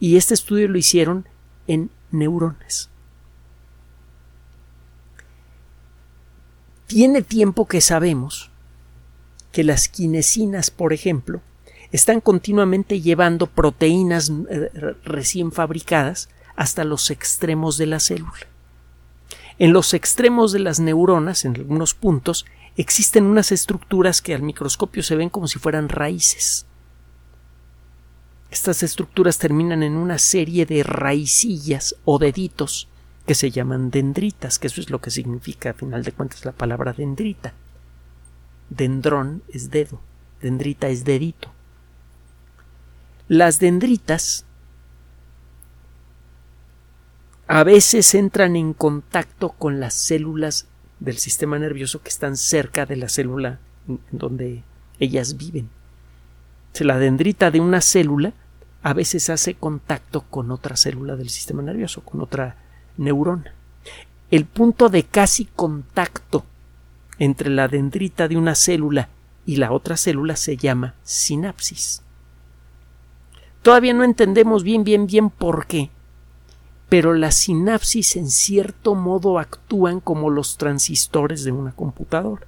Y 0.00 0.16
este 0.16 0.32
estudio 0.32 0.68
lo 0.68 0.78
hicieron 0.78 1.28
en 1.66 1.90
neuronas. 2.10 2.88
Tiene 6.86 7.20
tiempo 7.20 7.66
que 7.68 7.82
sabemos 7.82 8.50
que 9.52 9.64
las 9.64 9.88
quinesinas, 9.88 10.70
por 10.70 10.94
ejemplo, 10.94 11.42
están 11.92 12.22
continuamente 12.22 13.02
llevando 13.02 13.48
proteínas 13.48 14.32
eh, 14.48 14.70
recién 15.04 15.52
fabricadas 15.52 16.30
hasta 16.56 16.84
los 16.84 17.10
extremos 17.10 17.76
de 17.76 17.84
la 17.84 18.00
célula. 18.00 18.46
En 19.58 19.74
los 19.74 19.92
extremos 19.92 20.52
de 20.52 20.60
las 20.60 20.80
neuronas, 20.80 21.44
en 21.44 21.54
algunos 21.54 21.92
puntos, 21.92 22.46
existen 22.76 23.24
unas 23.24 23.52
estructuras 23.52 24.20
que 24.22 24.34
al 24.34 24.42
microscopio 24.42 25.02
se 25.02 25.16
ven 25.16 25.30
como 25.30 25.48
si 25.48 25.58
fueran 25.58 25.88
raíces. 25.88 26.66
Estas 28.50 28.82
estructuras 28.82 29.38
terminan 29.38 29.82
en 29.82 29.96
una 29.96 30.18
serie 30.18 30.66
de 30.66 30.82
raicillas 30.82 31.96
o 32.04 32.18
deditos 32.18 32.88
que 33.26 33.34
se 33.34 33.50
llaman 33.50 33.90
dendritas, 33.90 34.58
que 34.58 34.68
eso 34.68 34.80
es 34.80 34.90
lo 34.90 35.00
que 35.00 35.10
significa 35.10 35.70
a 35.70 35.74
final 35.74 36.04
de 36.04 36.12
cuentas 36.12 36.44
la 36.44 36.52
palabra 36.52 36.92
dendrita. 36.92 37.54
Dendrón 38.70 39.42
es 39.48 39.70
dedo, 39.70 40.00
dendrita 40.40 40.88
es 40.88 41.04
dedito. 41.04 41.50
Las 43.28 43.58
dendritas 43.58 44.44
a 47.48 47.64
veces 47.64 48.14
entran 48.14 48.54
en 48.54 48.72
contacto 48.72 49.50
con 49.50 49.80
las 49.80 49.94
células 49.94 50.66
del 51.00 51.18
sistema 51.18 51.58
nervioso 51.58 52.02
que 52.02 52.08
están 52.08 52.36
cerca 52.36 52.86
de 52.86 52.96
la 52.96 53.08
célula 53.08 53.58
en 53.88 54.00
donde 54.10 54.62
ellas 54.98 55.36
viven. 55.36 55.68
La 56.80 56.98
dendrita 56.98 57.50
de 57.50 57.60
una 57.60 57.80
célula 57.80 58.34
a 58.82 58.92
veces 58.92 59.30
hace 59.30 59.54
contacto 59.54 60.22
con 60.22 60.50
otra 60.50 60.76
célula 60.76 61.16
del 61.16 61.30
sistema 61.30 61.62
nervioso, 61.62 62.02
con 62.02 62.20
otra 62.20 62.56
neurona. 62.98 63.54
El 64.30 64.44
punto 64.44 64.88
de 64.88 65.04
casi 65.04 65.46
contacto 65.46 66.44
entre 67.18 67.48
la 67.48 67.68
dendrita 67.68 68.28
de 68.28 68.36
una 68.36 68.54
célula 68.54 69.08
y 69.46 69.56
la 69.56 69.72
otra 69.72 69.96
célula 69.96 70.36
se 70.36 70.56
llama 70.56 70.94
sinapsis. 71.02 72.02
Todavía 73.62 73.94
no 73.94 74.04
entendemos 74.04 74.62
bien, 74.62 74.84
bien, 74.84 75.06
bien 75.06 75.30
por 75.30 75.66
qué, 75.66 75.90
pero 76.88 77.14
las 77.14 77.34
sinapsis 77.34 78.16
en 78.16 78.30
cierto 78.30 78.94
modo 78.94 79.38
actúan 79.38 80.00
como 80.00 80.30
los 80.30 80.56
transistores 80.56 81.44
de 81.44 81.52
una 81.52 81.72
computadora. 81.72 82.46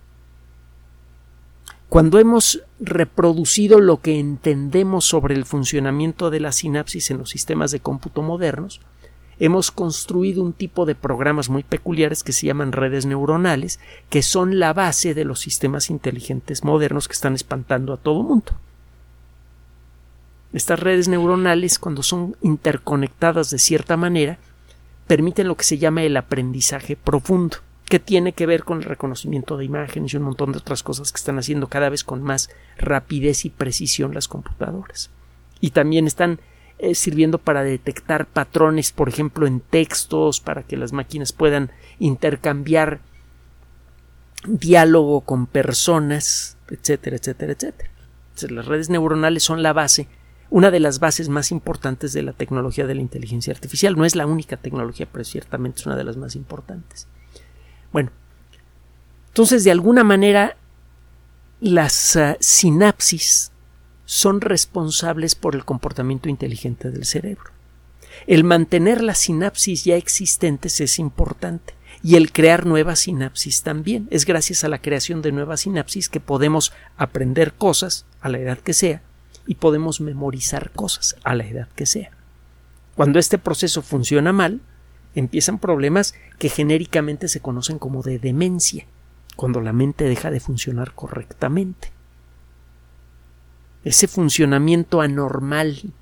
Cuando 1.89 2.19
hemos 2.19 2.63
reproducido 2.79 3.81
lo 3.81 4.03
que 4.03 4.19
entendemos 4.19 5.07
sobre 5.07 5.35
el 5.35 5.47
funcionamiento 5.47 6.31
de 6.31 6.41
la 6.41 6.53
sinapsis 6.53 7.11
en 7.11 7.19
los 7.19 7.31
sistemas 7.31 7.71
de 7.71 7.81
cómputo 7.81 8.21
modernos, 8.21 8.83
hemos 9.39 9.71
construido 9.71 10.43
un 10.43 10.53
tipo 10.53 10.85
de 10.85 10.95
programas 10.95 11.49
muy 11.49 11.63
peculiares 11.63 12.23
que 12.23 12.33
se 12.33 12.47
llaman 12.47 12.73
redes 12.73 13.07
neuronales, 13.07 13.81
que 14.11 14.23
son 14.23 14.59
la 14.59 14.75
base 14.75 15.15
de 15.15 15.25
los 15.25 15.41
sistemas 15.41 15.89
inteligentes 15.89 16.63
modernos 16.63 17.09
que 17.09 17.15
están 17.15 17.35
espantando 17.35 17.95
a 17.95 17.97
todo 17.97 18.21
el 18.21 18.27
mundo. 18.27 18.53
Estas 20.53 20.81
redes 20.81 21.09
neuronales, 21.09 21.79
cuando 21.79 22.03
son 22.03 22.37
interconectadas 22.41 23.51
de 23.51 23.59
cierta 23.59 23.97
manera, 23.97 24.39
permiten 25.07 25.49
lo 25.49 25.57
que 25.57 25.65
se 25.65 25.79
llama 25.79 26.03
el 26.03 26.17
aprendizaje 26.17 26.97
profundo, 26.97 27.59
que 27.85 27.99
tiene 27.99 28.33
que 28.33 28.47
ver 28.47 28.65
con 28.65 28.79
el 28.79 28.85
reconocimiento 28.85 29.57
de 29.57 29.65
imágenes 29.65 30.13
y 30.13 30.17
un 30.17 30.23
montón 30.23 30.53
de 30.53 30.59
otras 30.59 30.83
cosas 30.83 31.13
que 31.13 31.17
están 31.17 31.39
haciendo 31.39 31.69
cada 31.69 31.89
vez 31.89 32.05
con 32.05 32.23
más 32.23 32.51
rapidez 32.79 33.45
y 33.45 33.51
precisión 33.51 34.15
las 34.15 34.29
computadoras. 34.29 35.11
Y 35.61 35.71
también 35.71 36.07
están 36.07 36.41
eh, 36.79 36.95
sirviendo 36.95 37.39
para 37.39 37.63
detectar 37.63 38.27
patrones, 38.27 38.93
por 38.93 39.09
ejemplo, 39.09 39.47
en 39.47 39.61
textos, 39.61 40.41
para 40.41 40.63
que 40.63 40.77
las 40.77 40.93
máquinas 40.93 41.33
puedan 41.33 41.73
intercambiar 41.99 43.01
diálogo 44.47 45.23
con 45.23 45.47
personas, 45.47 46.57
etcétera, 46.71 47.17
etcétera, 47.17 47.53
etcétera. 47.53 47.91
las 48.51 48.67
redes 48.67 48.89
neuronales 48.89 49.43
son 49.43 49.63
la 49.63 49.73
base 49.73 50.09
una 50.51 50.71
de 50.71 50.81
las 50.81 50.99
bases 50.99 51.29
más 51.29 51.51
importantes 51.51 52.13
de 52.13 52.23
la 52.23 52.33
tecnología 52.33 52.87
de 52.87 52.95
la 52.95 53.03
inteligencia 53.03 53.53
artificial. 53.53 53.97
No 53.97 54.05
es 54.05 54.17
la 54.17 54.27
única 54.27 54.57
tecnología, 54.57 55.07
pero 55.11 55.25
ciertamente 55.25 55.81
es 55.81 55.87
una 55.87 55.97
de 55.97 56.05
las 56.05 56.17
más 56.17 56.37
importantes. 56.37 57.07
Bueno, 57.93 58.11
entonces 59.29 59.65
de 59.65 59.71
alguna 59.71 60.05
manera 60.05 60.57
las 61.61 62.17
ah, 62.17 62.37
sinapsis 62.41 63.53
son 64.05 64.41
responsables 64.41 65.35
por 65.35 65.55
el 65.55 65.65
comportamiento 65.65 66.29
inteligente 66.29 66.91
del 66.91 67.05
cerebro. 67.05 67.51
El 68.27 68.43
mantener 68.43 69.03
las 69.03 69.19
sinapsis 69.19 69.85
ya 69.85 69.97
existentes 69.97 70.81
es 70.81 70.99
importante 70.99 71.75
y 72.03 72.17
el 72.17 72.33
crear 72.33 72.65
nuevas 72.65 73.01
sinapsis 73.01 73.63
también. 73.63 74.09
Es 74.11 74.25
gracias 74.25 74.65
a 74.65 74.69
la 74.69 74.81
creación 74.81 75.21
de 75.21 75.33
nuevas 75.33 75.61
sinapsis 75.61 76.09
que 76.09 76.21
podemos 76.21 76.73
aprender 76.97 77.53
cosas 77.53 78.07
a 78.21 78.29
la 78.29 78.39
edad 78.39 78.59
que 78.59 78.73
sea 78.73 79.03
y 79.49 79.55
podemos 79.55 80.03
memorizar 80.03 80.71
cosas 80.73 81.17
a 81.25 81.35
la 81.35 81.45
edad 81.45 81.69
que 81.75 81.87
sea. 81.87 82.11
Cuando 82.95 83.19
este 83.19 83.39
proceso 83.39 83.81
funciona 83.81 84.31
mal, 84.31 84.61
empiezan 85.15 85.59
problemas 85.59 86.15
que 86.39 86.51
genéricamente 86.51 87.29
se 87.29 87.41
conocen 87.41 87.79
como 87.79 88.03
de 88.03 88.19
demencia, 88.19 88.85
cuando 89.37 89.63
la 89.63 89.73
mente 89.73 90.05
deja 90.05 90.31
de 90.31 90.41
funcionar 90.41 90.93
correctamente. 90.95 91.91
Ese 93.85 94.07
funcionamiento 94.07 95.01
anormal 95.01 95.95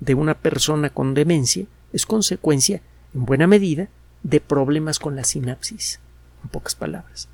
de 0.00 0.14
una 0.14 0.34
persona 0.34 0.90
con 0.90 1.14
demencia 1.14 1.66
es 1.92 2.04
consecuencia, 2.04 2.82
en 3.14 3.24
buena 3.26 3.46
medida, 3.46 3.90
de 4.24 4.40
problemas 4.40 4.98
con 4.98 5.14
la 5.14 5.22
sinapsis, 5.22 6.00
en 6.42 6.48
pocas 6.48 6.74
palabras 6.74 7.28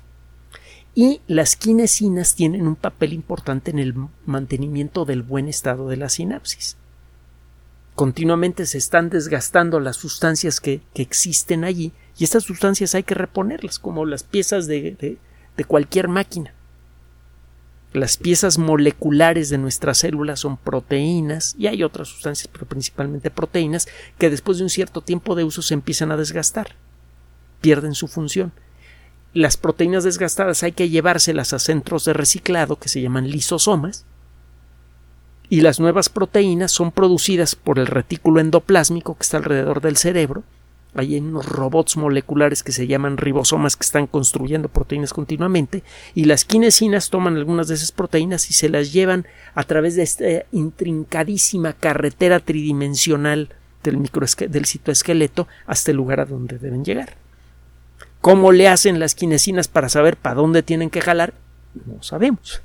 y 0.95 1.21
las 1.27 1.55
quinesinas 1.55 2.35
tienen 2.35 2.67
un 2.67 2.75
papel 2.75 3.13
importante 3.13 3.71
en 3.71 3.79
el 3.79 3.95
mantenimiento 4.25 5.05
del 5.05 5.23
buen 5.23 5.47
estado 5.47 5.87
de 5.87 5.97
la 5.97 6.09
sinapsis. 6.09 6.77
Continuamente 7.95 8.65
se 8.65 8.77
están 8.77 9.09
desgastando 9.09 9.79
las 9.79 9.97
sustancias 9.97 10.59
que, 10.59 10.81
existen 10.95 11.63
allí 11.63 11.91
y 12.17 12.23
estas 12.23 12.43
sustancias 12.43 12.95
hay 12.95 13.03
que 13.03 13.15
reponerlas 13.15 13.79
como 13.79 14.05
las 14.05 14.23
piezas 14.23 14.67
de, 14.67 15.17
de 15.57 15.63
cualquier 15.65 16.07
máquina. 16.07 16.53
Las 17.91 18.17
piezas 18.17 18.59
moleculares 18.59 19.49
de 19.49 19.57
nuestras 19.57 19.97
células 19.97 20.41
son 20.41 20.57
proteínas 20.57 21.55
y 21.57 21.65
hay 21.67 21.83
otras 21.83 22.07
sustancias, 22.07 22.47
pero 22.51 22.67
principalmente 22.67 23.31
proteínas, 23.31 23.87
que 24.19 24.29
después 24.29 24.59
de 24.59 24.63
un 24.63 24.69
cierto 24.69 25.01
tiempo 25.01 25.33
de 25.33 25.43
uso 25.43 25.63
se 25.63 25.73
empiezan 25.73 26.11
a 26.11 26.17
desgastar, 26.17 26.75
pierden 27.61 27.95
su 27.95 28.07
función. 28.07 28.51
Las 29.33 29.57
proteínas 29.57 30.03
desgastadas 30.03 30.63
hay 30.63 30.71
que 30.71 30.89
llevárselas 30.89 31.53
a 31.53 31.59
centros 31.59 32.05
de 32.05 32.13
reciclado 32.13 32.77
que 32.77 32.89
se 32.89 33.01
llaman 33.01 33.29
lisosomas, 33.29 34.05
y 35.49 35.61
las 35.61 35.79
nuevas 35.79 36.09
proteínas 36.09 36.71
son 36.71 36.91
producidas 36.91 37.55
por 37.55 37.79
el 37.79 37.87
retículo 37.87 38.39
endoplásmico 38.39 39.15
que 39.15 39.23
está 39.23 39.37
alrededor 39.37 39.81
del 39.81 39.97
cerebro. 39.97 40.43
Hay 40.95 41.17
unos 41.17 41.47
robots 41.47 41.97
moleculares 41.97 42.63
que 42.63 42.71
se 42.71 42.87
llaman 42.87 43.17
ribosomas 43.17 43.75
que 43.75 43.83
están 43.83 44.07
construyendo 44.07 44.69
proteínas 44.69 45.13
continuamente 45.13 45.83
y 46.15 46.25
las 46.25 46.45
quinesinas 46.45 47.09
toman 47.09 47.35
algunas 47.35 47.67
de 47.67 47.75
esas 47.75 47.91
proteínas 47.91 48.49
y 48.49 48.53
se 48.53 48.69
las 48.69 48.91
llevan 48.91 49.27
a 49.53 49.63
través 49.63 49.95
de 49.95 50.03
esta 50.03 50.25
intrincadísima 50.51 51.73
carretera 51.73 52.39
tridimensional 52.39 53.49
del, 53.83 54.09
del 54.49 54.65
citoesqueleto 54.65 55.47
hasta 55.67 55.91
el 55.91 55.97
lugar 55.97 56.19
a 56.19 56.25
donde 56.25 56.57
deben 56.57 56.83
llegar. 56.83 57.17
¿Cómo 58.21 58.51
le 58.51 58.67
hacen 58.67 58.99
las 58.99 59.15
quinesinas 59.15 59.67
para 59.67 59.89
saber 59.89 60.17
para 60.17 60.35
dónde 60.35 60.63
tienen 60.63 60.89
que 60.89 61.01
jalar? 61.01 61.33
No 61.85 62.01
sabemos 62.03 62.61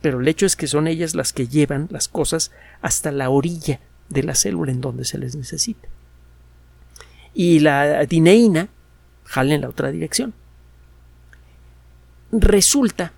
pero 0.00 0.20
el 0.20 0.28
hecho 0.28 0.46
es 0.46 0.56
que 0.56 0.66
son 0.66 0.86
ellas 0.86 1.14
las 1.14 1.32
que 1.32 1.48
llevan 1.48 1.88
las 1.90 2.08
cosas 2.08 2.52
hasta 2.80 3.10
la 3.10 3.30
orilla 3.30 3.80
de 4.08 4.22
la 4.22 4.34
célula 4.34 4.72
en 4.72 4.80
donde 4.80 5.04
se 5.04 5.18
les 5.18 5.34
necesita. 5.34 5.88
Y 7.34 7.60
la 7.60 8.04
dineína 8.06 8.68
jala 9.24 9.54
en 9.54 9.62
la 9.62 9.68
otra 9.68 9.90
dirección. 9.90 10.34
Resulta 12.30 13.12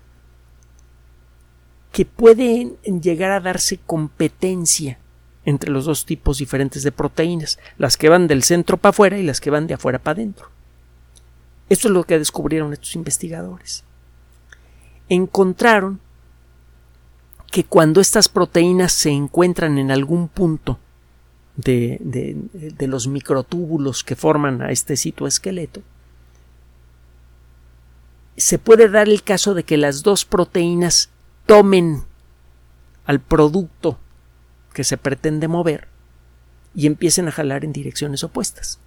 que 1.91 2.05
puede 2.05 2.73
llegar 2.83 3.31
a 3.31 3.41
darse 3.41 3.77
competencia 3.77 4.97
entre 5.43 5.71
los 5.71 5.85
dos 5.85 6.05
tipos 6.05 6.37
diferentes 6.37 6.83
de 6.83 6.91
proteínas, 6.91 7.59
las 7.77 7.97
que 7.97 8.09
van 8.09 8.27
del 8.27 8.43
centro 8.43 8.77
para 8.77 8.91
afuera 8.91 9.17
y 9.17 9.23
las 9.23 9.41
que 9.41 9.49
van 9.49 9.67
de 9.67 9.73
afuera 9.73 9.99
para 9.99 10.13
adentro. 10.13 10.49
Esto 11.71 11.87
es 11.87 11.93
lo 11.93 12.03
que 12.03 12.19
descubrieron 12.19 12.73
estos 12.73 12.97
investigadores. 12.97 13.85
Encontraron 15.07 16.01
que 17.49 17.63
cuando 17.63 18.01
estas 18.01 18.27
proteínas 18.27 18.91
se 18.91 19.11
encuentran 19.11 19.77
en 19.77 19.89
algún 19.89 20.27
punto 20.27 20.79
de, 21.55 21.97
los 22.77 23.07
microtúbulos 23.07 24.03
que 24.03 24.17
forman 24.17 24.61
a 24.61 24.71
este 24.71 24.97
citoesqueleto, 24.97 25.81
se 28.35 28.59
puede 28.59 28.89
dar 28.89 29.07
el 29.07 29.23
caso 29.23 29.53
de 29.53 29.63
que 29.63 29.77
las 29.77 30.03
dos 30.03 30.25
proteínas 30.25 31.09
tomen 31.45 32.03
al 33.05 33.21
producto 33.21 33.97
que 34.73 34.83
se 34.83 34.97
pretende 34.97 35.47
mover 35.47 35.87
y 36.75 36.87
empiecen 36.87 37.29
a 37.29 37.31
jalar 37.31 37.63
en 37.63 37.71
direcciones 37.71 38.25
opuestas. 38.25 38.77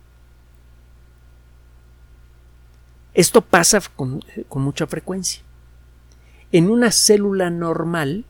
Esto 3.14 3.42
pasa 3.42 3.80
con, 3.94 4.23
mucha 4.56 4.87
frecuencia. 4.88 5.42
En 6.50 6.68
una 6.68 6.90
célula 6.90 7.49
normal, 7.49 8.25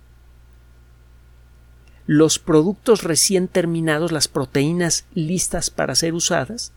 los 2.06 2.38
productos 2.38 3.02
recién 3.02 3.48
terminados, 3.48 4.12
las 4.12 4.28
proteínas 4.28 5.06
listas 5.14 5.70
para 5.70 5.94
ser 5.94 6.12
usadas, 6.12 6.72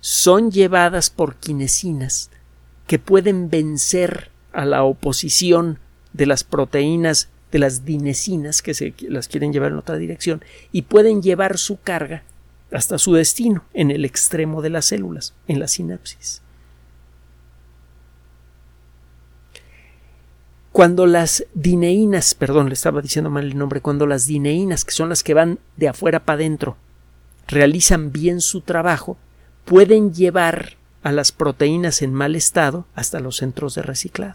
son 0.00 0.50
llevadas 0.50 1.10
por 1.10 1.36
quinesinas 1.36 2.30
que 2.86 2.98
pueden 2.98 3.50
vencer 3.50 4.30
a 4.52 4.64
la 4.64 4.82
oposición 4.82 5.78
de 6.14 6.26
las 6.26 6.44
proteínas 6.44 7.28
de 7.52 7.58
las 7.58 7.84
dinesinas 7.84 8.62
que 8.62 8.74
se 8.74 8.94
las 9.08 9.28
quieren 9.28 9.52
llevar 9.52 9.72
en 9.72 9.78
otra 9.78 9.96
dirección 9.96 10.42
y 10.72 10.82
pueden 10.82 11.22
llevar 11.22 11.58
su 11.58 11.80
carga 11.80 12.22
hasta 12.72 12.98
su 12.98 13.14
destino 13.14 13.64
en 13.74 13.90
el 13.90 14.04
extremo 14.04 14.62
de 14.62 14.70
las 14.70 14.86
células, 14.86 15.34
en 15.46 15.60
la 15.60 15.68
sinapsis. 15.68 16.42
Cuando 20.76 21.06
las 21.06 21.46
dineínas, 21.54 22.34
perdón, 22.34 22.68
le 22.68 22.74
estaba 22.74 23.00
diciendo 23.00 23.30
mal 23.30 23.44
el 23.44 23.56
nombre, 23.56 23.80
cuando 23.80 24.06
las 24.06 24.26
dineínas, 24.26 24.84
que 24.84 24.90
son 24.92 25.08
las 25.08 25.22
que 25.22 25.32
van 25.32 25.58
de 25.78 25.88
afuera 25.88 26.26
para 26.26 26.36
adentro, 26.36 26.76
realizan 27.48 28.12
bien 28.12 28.42
su 28.42 28.60
trabajo, 28.60 29.16
pueden 29.64 30.12
llevar 30.12 30.76
a 31.02 31.12
las 31.12 31.32
proteínas 31.32 32.02
en 32.02 32.12
mal 32.12 32.36
estado 32.36 32.84
hasta 32.94 33.20
los 33.20 33.38
centros 33.38 33.74
de 33.74 33.80
reciclado. 33.80 34.34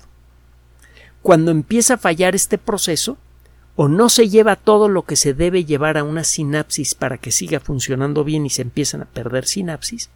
Cuando 1.22 1.52
empieza 1.52 1.94
a 1.94 2.00
fallar 2.00 2.34
este 2.34 2.58
proceso, 2.58 3.20
o 3.76 3.88
no 3.88 4.10
se 4.10 4.28
lleva 4.28 4.56
todo 4.56 4.90
lo 4.90 5.04
que 5.04 5.18
se 5.18 5.36
debe 5.36 5.64
llevar 5.64 6.00
a 6.00 6.04
una 6.04 6.24
sinapsis 6.24 6.96
para 6.96 7.20
que 7.20 7.32
siga 7.32 7.60
funcionando 7.60 8.24
bien 8.24 8.48
y 8.48 8.50
se 8.50 8.64
empiezan 8.64 9.04
a 9.04 9.06
perder 9.06 9.46
sinapsis, 9.46 10.10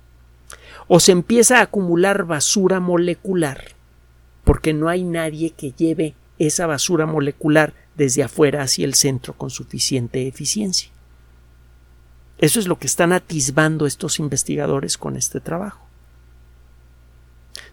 o 0.87 0.99
se 0.99 1.11
empieza 1.11 1.59
a 1.59 1.61
acumular 1.61 2.23
basura 2.23 2.79
molecular 2.79 3.74
porque 4.45 4.73
no 4.73 4.87
hay 4.87 5.03
nadie 5.03 5.49
que 5.49 5.73
lleve 5.73 6.13
esa 6.39 6.67
basura 6.67 7.05
molecular 7.05 7.73
desde 7.95 8.23
afuera 8.23 8.61
hacia 8.61 8.85
el 8.85 8.93
centro 8.93 9.33
con 9.33 9.49
suficiente 9.49 10.27
eficiencia. 10.27 10.89
Eso 12.37 12.59
es 12.59 12.67
lo 12.67 12.77
que 12.77 12.87
están 12.87 13.11
atisbando 13.11 13.85
estos 13.85 14.19
investigadores 14.19 14.97
con 14.97 15.17
este 15.17 15.39
trabajo. 15.39 15.81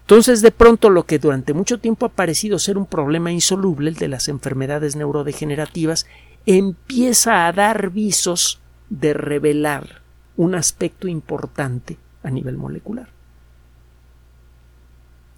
Entonces, 0.01 0.41
de 0.41 0.51
pronto, 0.51 0.91
lo 0.91 1.05
que 1.05 1.19
durante 1.19 1.53
mucho 1.53 1.79
tiempo 1.79 2.07
ha 2.07 2.11
parecido 2.11 2.59
ser 2.59 2.79
un 2.79 2.87
problema 2.87 3.31
insoluble, 3.31 3.91
el 3.91 3.97
de 3.97 4.09
las 4.09 4.29
enfermedades 4.29 4.97
neurodegenerativas, 4.97 6.07
empieza 6.47 7.47
a 7.47 7.53
dar 7.53 7.91
visos 7.91 8.61
de 8.89 9.15
revelar 9.15 10.03
un 10.37 10.55
aspecto 10.55 11.07
importante 11.07 11.99
a 12.23 12.31
nivel 12.31 12.57
molecular 12.57 13.09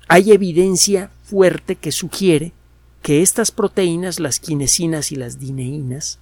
hay 0.08 0.32
evidencia 0.32 1.10
fuerte 1.24 1.76
que 1.76 1.92
sugiere 1.92 2.52
que 3.02 3.22
estas 3.22 3.50
proteínas, 3.50 4.20
las 4.20 4.40
quinesinas 4.40 5.12
y 5.12 5.16
las 5.16 5.38
dineínas, 5.38 6.18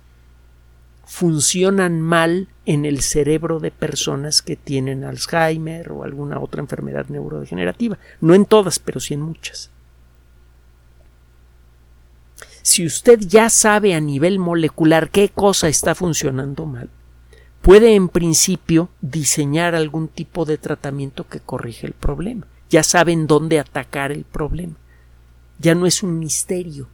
funcionan 1.05 2.01
mal 2.01 2.49
en 2.65 2.85
el 2.85 3.03
cerebro 3.03 3.61
de 3.61 3.71
personas 3.71 4.41
que 4.41 4.57
tienen 4.57 5.05
Alzheimer 5.05 5.93
o 5.93 6.05
alguna 6.05 6.41
otra 6.41 6.61
enfermedad 6.61 7.07
neurodegenerativa. 7.09 7.99
No 8.21 8.35
en 8.35 8.47
todas, 8.47 8.79
pero 8.79 8.99
sí 8.99 9.15
en 9.15 9.23
muchas. 9.23 9.71
Si 12.63 12.87
usted 12.87 13.19
ya 13.21 13.51
sabe 13.51 13.95
a 13.95 14.01
nivel 14.01 14.39
molecular 14.39 15.11
qué 15.11 15.29
cosa 15.29 15.69
está 15.69 15.95
funcionando 15.95 16.67
mal, 16.67 16.89
puede 17.61 17.95
en 17.95 18.09
principio 18.09 18.89
diseñar 19.01 19.75
algún 19.75 20.09
tipo 20.09 20.45
de 20.45 20.59
tratamiento 20.59 21.29
que 21.29 21.41
corrige 21.41 21.87
el 21.87 21.93
problema 21.93 22.47
ya 22.73 22.83
saben 22.83 23.27
dónde 23.27 23.61
atacar 23.61 24.13
el 24.13 24.25
problema. 24.25 24.77
Ya 25.59 25.75
no 25.75 25.85
es 25.85 26.03
un 26.03 26.19
misterio. 26.19 26.89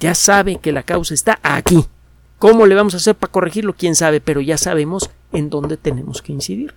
Ya 0.00 0.14
saben 0.14 0.58
que 0.58 0.72
la 0.72 0.82
causa 0.82 1.12
está 1.12 1.38
aquí. 1.42 1.84
¿Cómo 2.38 2.64
le 2.64 2.74
vamos 2.74 2.94
a 2.94 2.96
hacer 2.96 3.14
para 3.14 3.30
corregirlo? 3.30 3.74
Quién 3.74 3.94
sabe, 3.94 4.22
pero 4.22 4.40
ya 4.40 4.56
sabemos 4.56 5.10
en 5.32 5.50
dónde 5.50 5.76
tenemos 5.76 6.22
que 6.22 6.32
incidir. 6.32 6.74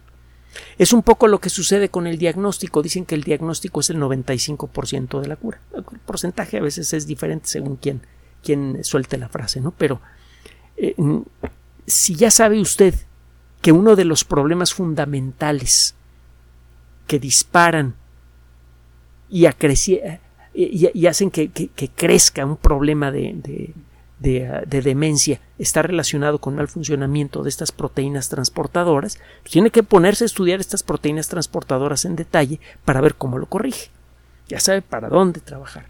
Es 0.78 0.92
un 0.92 1.02
poco 1.02 1.28
lo 1.28 1.40
que 1.40 1.50
sucede 1.50 1.88
con 1.88 2.08
el 2.08 2.18
diagnóstico. 2.18 2.84
Dicen 2.84 3.06
que 3.06 3.16
el 3.16 3.24
diagnóstico 3.24 3.80
es 3.80 3.90
el 3.90 3.98
95% 3.98 5.22
de 5.22 5.28
la 5.30 5.38
cura. 5.38 5.62
El 5.74 5.84
porcentaje 6.06 6.58
a 6.58 6.62
veces 6.62 6.92
es 6.92 7.08
diferente 7.08 7.48
según 7.48 7.78
quien, 7.78 8.02
quien 8.44 8.84
suelte 8.84 9.18
la 9.18 9.30
frase, 9.30 9.62
¿no? 9.62 9.72
Pero 9.72 10.02
eh, 10.76 10.94
si 11.88 12.16
ya 12.16 12.32
sabe 12.32 12.60
usted 12.60 12.96
que 13.62 13.72
uno 13.72 13.96
de 13.96 14.04
los 14.04 14.26
problemas 14.26 14.74
fundamentales 14.74 15.96
que 17.08 17.20
disparan 17.20 17.96
y, 19.30 19.48
y, 20.54 21.08
hacen 21.08 21.32
que, 21.32 21.50
crezca 21.96 22.46
un 22.46 22.58
problema 22.58 23.12
de, 23.12 23.74
de, 24.20 24.82
demencia 24.82 25.42
está 25.58 25.82
relacionado 25.82 26.40
con 26.40 26.56
mal 26.56 26.68
funcionamiento 26.68 27.44
de 27.44 27.50
estas 27.50 27.72
proteínas 27.72 28.30
transportadoras, 28.30 29.20
pues 29.42 29.52
tiene 29.52 29.72
que 29.72 29.84
ponerse 29.84 30.26
a 30.26 30.28
estudiar 30.28 30.60
estas 30.60 30.84
proteínas 30.84 31.28
transportadoras 31.28 32.06
en 32.06 32.16
detalle 32.16 32.60
para 32.84 33.02
ver 33.02 33.16
cómo 33.16 33.38
lo 33.38 33.48
corrige. 33.48 33.90
Ya 34.48 34.60
sabe 34.60 34.82
para 34.82 35.10
dónde 35.10 35.40
trabajar. 35.42 35.88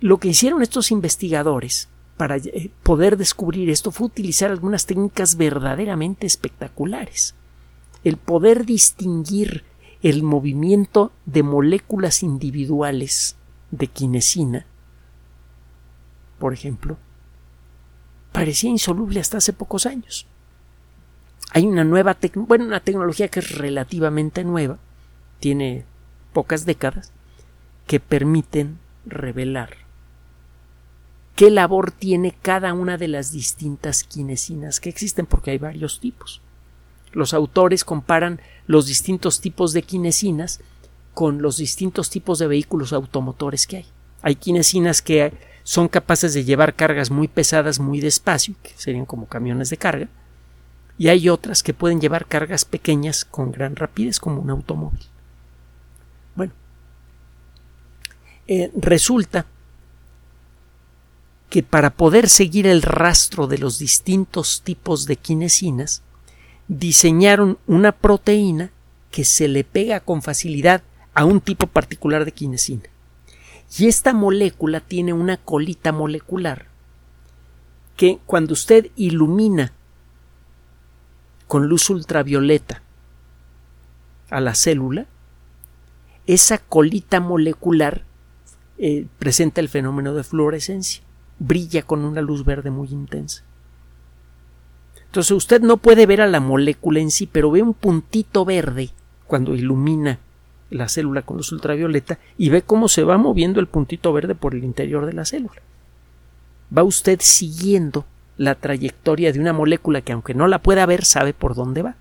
Lo 0.00 0.18
que 0.18 0.28
hicieron 0.28 0.62
estos 0.62 0.90
investigadores 0.90 1.88
para 2.16 2.36
eh, 2.36 2.70
poder 2.82 3.16
descubrir 3.16 3.70
esto 3.70 3.90
fue 3.90 4.06
utilizar 4.06 4.50
algunas 4.50 4.86
técnicas 4.86 5.36
verdaderamente 5.36 6.26
espectaculares. 6.26 7.34
El 8.04 8.16
poder 8.16 8.64
distinguir 8.64 9.64
el 10.02 10.22
movimiento 10.22 11.12
de 11.26 11.42
moléculas 11.42 12.22
individuales 12.22 13.36
de 13.70 13.86
quinesina, 13.88 14.66
por 16.38 16.52
ejemplo, 16.52 16.96
parecía 18.32 18.70
insoluble 18.70 19.20
hasta 19.20 19.38
hace 19.38 19.52
pocos 19.52 19.86
años. 19.86 20.26
Hay 21.52 21.66
una 21.66 21.84
nueva 21.84 22.16
bueno, 22.34 22.66
una 22.66 22.80
tecnología 22.80 23.28
que 23.28 23.40
es 23.40 23.56
relativamente 23.56 24.44
nueva, 24.44 24.78
tiene 25.40 25.84
pocas 26.32 26.64
décadas, 26.64 27.12
que 27.86 28.00
permiten 28.00 28.78
revelar 29.06 29.88
qué 31.38 31.52
labor 31.52 31.92
tiene 31.92 32.32
cada 32.42 32.74
una 32.74 32.98
de 32.98 33.06
las 33.06 33.30
distintas 33.30 34.02
quinesinas 34.02 34.80
que 34.80 34.88
existen, 34.88 35.24
porque 35.24 35.52
hay 35.52 35.58
varios 35.58 36.00
tipos. 36.00 36.42
Los 37.12 37.34
autores 37.34 37.84
comparan 37.84 38.40
los 38.66 38.86
distintos 38.86 39.40
tipos 39.40 39.72
de 39.72 39.82
quinesinas 39.82 40.60
con 41.14 41.42
los 41.42 41.56
distintos 41.56 42.10
tipos 42.10 42.38
de 42.38 42.46
vehículos 42.46 42.92
automotores 42.92 43.66
que 43.66 43.78
hay. 43.78 43.86
Hay 44.22 44.36
quinesinas 44.36 45.02
que 45.02 45.32
son 45.64 45.88
capaces 45.88 46.32
de 46.34 46.44
llevar 46.44 46.74
cargas 46.74 47.10
muy 47.10 47.28
pesadas 47.28 47.78
muy 47.78 48.00
despacio, 48.00 48.54
que 48.62 48.72
serían 48.76 49.04
como 49.04 49.26
camiones 49.26 49.70
de 49.70 49.76
carga, 49.76 50.08
y 50.96 51.08
hay 51.08 51.28
otras 51.28 51.62
que 51.62 51.74
pueden 51.74 52.00
llevar 52.00 52.26
cargas 52.26 52.64
pequeñas 52.64 53.24
con 53.24 53.52
gran 53.52 53.76
rapidez, 53.76 54.18
como 54.18 54.40
un 54.40 54.50
automóvil. 54.50 55.04
Bueno, 56.34 56.52
eh, 58.46 58.70
resulta 58.76 59.46
que 61.50 61.62
para 61.62 61.90
poder 61.90 62.28
seguir 62.28 62.66
el 62.66 62.82
rastro 62.82 63.46
de 63.46 63.58
los 63.58 63.78
distintos 63.78 64.62
tipos 64.62 65.06
de 65.06 65.16
quinesinas, 65.16 66.02
diseñaron 66.68 67.58
una 67.66 67.92
proteína 67.92 68.70
que 69.10 69.24
se 69.24 69.48
le 69.48 69.64
pega 69.64 70.00
con 70.00 70.22
facilidad 70.22 70.82
a 71.14 71.24
un 71.24 71.40
tipo 71.40 71.66
particular 71.66 72.24
de 72.24 72.32
quinesina. 72.32 72.84
Y 73.76 73.86
esta 73.86 74.12
molécula 74.12 74.80
tiene 74.80 75.12
una 75.12 75.36
colita 75.36 75.92
molecular 75.92 76.66
que 77.96 78.18
cuando 78.26 78.52
usted 78.52 78.90
ilumina 78.96 79.72
con 81.48 81.66
luz 81.66 81.90
ultravioleta 81.90 82.82
a 84.30 84.40
la 84.40 84.54
célula, 84.54 85.06
esa 86.26 86.58
colita 86.58 87.20
molecular 87.20 88.04
eh, 88.76 89.06
presenta 89.18 89.60
el 89.60 89.68
fenómeno 89.68 90.14
de 90.14 90.22
fluorescencia, 90.22 91.02
brilla 91.38 91.82
con 91.82 92.04
una 92.04 92.20
luz 92.20 92.44
verde 92.44 92.70
muy 92.70 92.88
intensa. 92.88 93.42
Entonces 95.08 95.32
usted 95.32 95.62
no 95.62 95.78
puede 95.78 96.06
ver 96.06 96.20
a 96.20 96.26
la 96.26 96.40
molécula 96.40 97.00
en 97.00 97.10
sí, 97.10 97.26
pero 97.26 97.50
ve 97.50 97.62
un 97.62 97.74
puntito 97.74 98.44
verde 98.44 98.90
cuando 99.26 99.54
ilumina 99.54 100.18
la 100.70 100.88
célula 100.88 101.22
con 101.22 101.38
luz 101.38 101.50
ultravioleta 101.50 102.18
y 102.36 102.50
ve 102.50 102.62
cómo 102.62 102.88
se 102.88 103.04
va 103.04 103.16
moviendo 103.16 103.58
el 103.60 103.66
puntito 103.66 104.12
verde 104.12 104.34
por 104.34 104.54
el 104.54 104.64
interior 104.64 105.06
de 105.06 105.14
la 105.14 105.24
célula. 105.24 105.62
Va 106.76 106.82
usted 106.82 107.20
siguiendo 107.22 108.04
la 108.36 108.54
trayectoria 108.54 109.32
de 109.32 109.40
una 109.40 109.54
molécula 109.54 110.02
que 110.02 110.12
aunque 110.12 110.34
no 110.34 110.46
la 110.46 110.60
pueda 110.60 110.84
ver 110.84 111.06
sabe 111.06 111.32
por 111.32 111.54
dónde 111.54 111.82
va. 111.82 111.96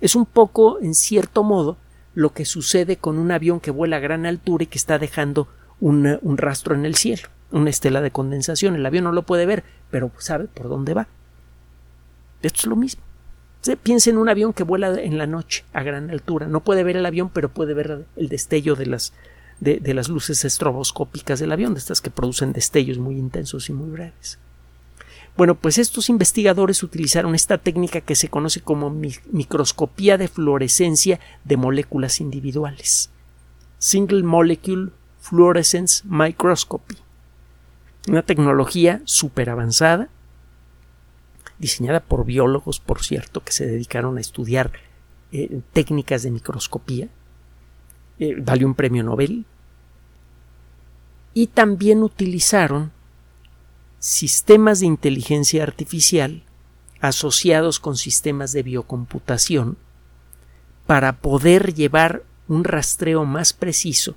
Es 0.00 0.14
un 0.14 0.24
poco, 0.24 0.78
en 0.80 0.94
cierto 0.94 1.42
modo, 1.42 1.76
lo 2.14 2.32
que 2.32 2.44
sucede 2.44 2.96
con 2.96 3.18
un 3.18 3.32
avión 3.32 3.58
que 3.58 3.72
vuela 3.72 3.96
a 3.96 4.00
gran 4.00 4.26
altura 4.26 4.62
y 4.62 4.66
que 4.68 4.78
está 4.78 5.00
dejando 5.00 5.48
un 5.80 6.36
rastro 6.36 6.76
en 6.76 6.86
el 6.86 6.94
cielo, 6.94 7.28
una 7.50 7.70
estela 7.70 8.00
de 8.00 8.12
condensación. 8.12 8.76
El 8.76 8.86
avión 8.86 9.04
no 9.04 9.12
lo 9.12 9.22
puede 9.22 9.44
ver, 9.44 9.64
pero 9.90 10.12
sabe 10.18 10.46
por 10.46 10.68
dónde 10.68 10.94
va. 10.94 11.08
Esto 12.42 12.60
es 12.60 12.66
lo 12.66 12.76
mismo. 12.76 13.02
Piensa 13.82 14.10
en 14.10 14.18
un 14.18 14.28
avión 14.28 14.52
que 14.52 14.62
vuela 14.62 15.00
en 15.00 15.18
la 15.18 15.26
noche 15.26 15.64
a 15.72 15.82
gran 15.82 16.10
altura. 16.10 16.46
No 16.46 16.60
puede 16.60 16.84
ver 16.84 16.96
el 16.96 17.04
avión, 17.04 17.30
pero 17.32 17.48
puede 17.48 17.74
ver 17.74 18.06
el 18.16 18.28
destello 18.28 18.76
de 18.76 18.86
las, 18.86 19.12
de, 19.60 19.94
las 19.94 20.08
luces 20.08 20.44
estroboscópicas 20.44 21.40
del 21.40 21.52
avión, 21.52 21.74
de 21.74 21.80
estas 21.80 22.00
que 22.00 22.10
producen 22.10 22.52
destellos 22.52 22.98
muy 22.98 23.16
intensos 23.16 23.68
y 23.68 23.72
muy 23.72 23.90
breves. 23.90 24.38
Bueno, 25.36 25.54
pues 25.54 25.78
estos 25.78 26.08
investigadores 26.08 26.82
utilizaron 26.82 27.34
esta 27.34 27.58
técnica 27.58 28.00
que 28.00 28.16
se 28.16 28.28
conoce 28.28 28.60
como 28.60 28.90
microscopía 28.90 30.18
de 30.18 30.28
fluorescencia 30.28 31.20
de 31.44 31.56
moléculas 31.56 32.20
individuales. 32.20 33.10
Single 33.78 34.22
Molecule 34.22 34.90
Fluorescence 35.20 36.02
Microscopy. 36.08 36.96
Una 38.08 38.22
tecnología 38.22 39.02
súper 39.04 39.50
avanzada 39.50 40.08
diseñada 41.58 42.00
por 42.00 42.24
biólogos, 42.24 42.80
por 42.80 43.02
cierto, 43.02 43.42
que 43.42 43.52
se 43.52 43.66
dedicaron 43.66 44.18
a 44.18 44.20
estudiar 44.20 44.72
eh, 45.32 45.60
técnicas 45.72 46.22
de 46.22 46.30
microscopía. 46.30 47.08
Eh, 48.18 48.36
valió 48.38 48.66
un 48.66 48.74
premio 48.74 49.02
Nobel. 49.02 49.44
Y 51.34 51.48
también 51.48 52.02
utilizaron 52.02 52.92
sistemas 53.98 54.80
de 54.80 54.86
inteligencia 54.86 55.62
artificial 55.62 56.42
asociados 57.00 57.78
con 57.78 57.96
sistemas 57.96 58.52
de 58.52 58.62
biocomputación 58.62 59.76
para 60.86 61.20
poder 61.20 61.74
llevar 61.74 62.24
un 62.48 62.64
rastreo 62.64 63.24
más 63.24 63.52
preciso 63.52 64.16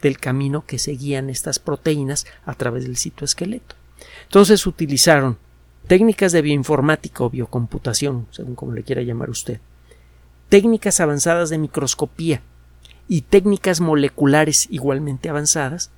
del 0.00 0.18
camino 0.18 0.64
que 0.64 0.78
seguían 0.78 1.28
estas 1.28 1.58
proteínas 1.58 2.26
a 2.46 2.54
través 2.54 2.84
del 2.84 2.96
citoesqueleto. 2.96 3.74
Entonces 4.24 4.66
utilizaron 4.66 5.38
técnicas 5.86 6.32
de 6.32 6.42
bioinformática 6.42 7.24
o 7.24 7.30
biocomputación, 7.30 8.26
según 8.30 8.54
como 8.54 8.72
le 8.72 8.82
quiera 8.82 9.02
llamar 9.02 9.30
usted, 9.30 9.60
técnicas 10.48 11.00
avanzadas 11.00 11.50
de 11.50 11.58
microscopía 11.58 12.42
y 13.08 13.22
técnicas 13.22 13.80
moleculares 13.80 14.66
igualmente 14.70 15.28
avanzadas 15.28 15.90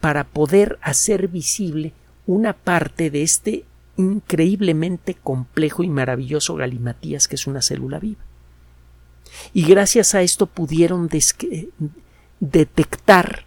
para 0.00 0.24
poder 0.24 0.78
hacer 0.82 1.28
visible 1.28 1.92
una 2.26 2.52
parte 2.52 3.10
de 3.10 3.22
este 3.22 3.64
increíblemente 3.96 5.14
complejo 5.14 5.82
y 5.82 5.88
maravilloso 5.88 6.54
galimatías 6.54 7.26
que 7.26 7.34
es 7.34 7.46
una 7.46 7.62
célula 7.62 7.98
viva. 7.98 8.20
Y 9.52 9.64
gracias 9.64 10.14
a 10.14 10.22
esto 10.22 10.46
pudieron 10.46 11.08
detectar 12.40 13.44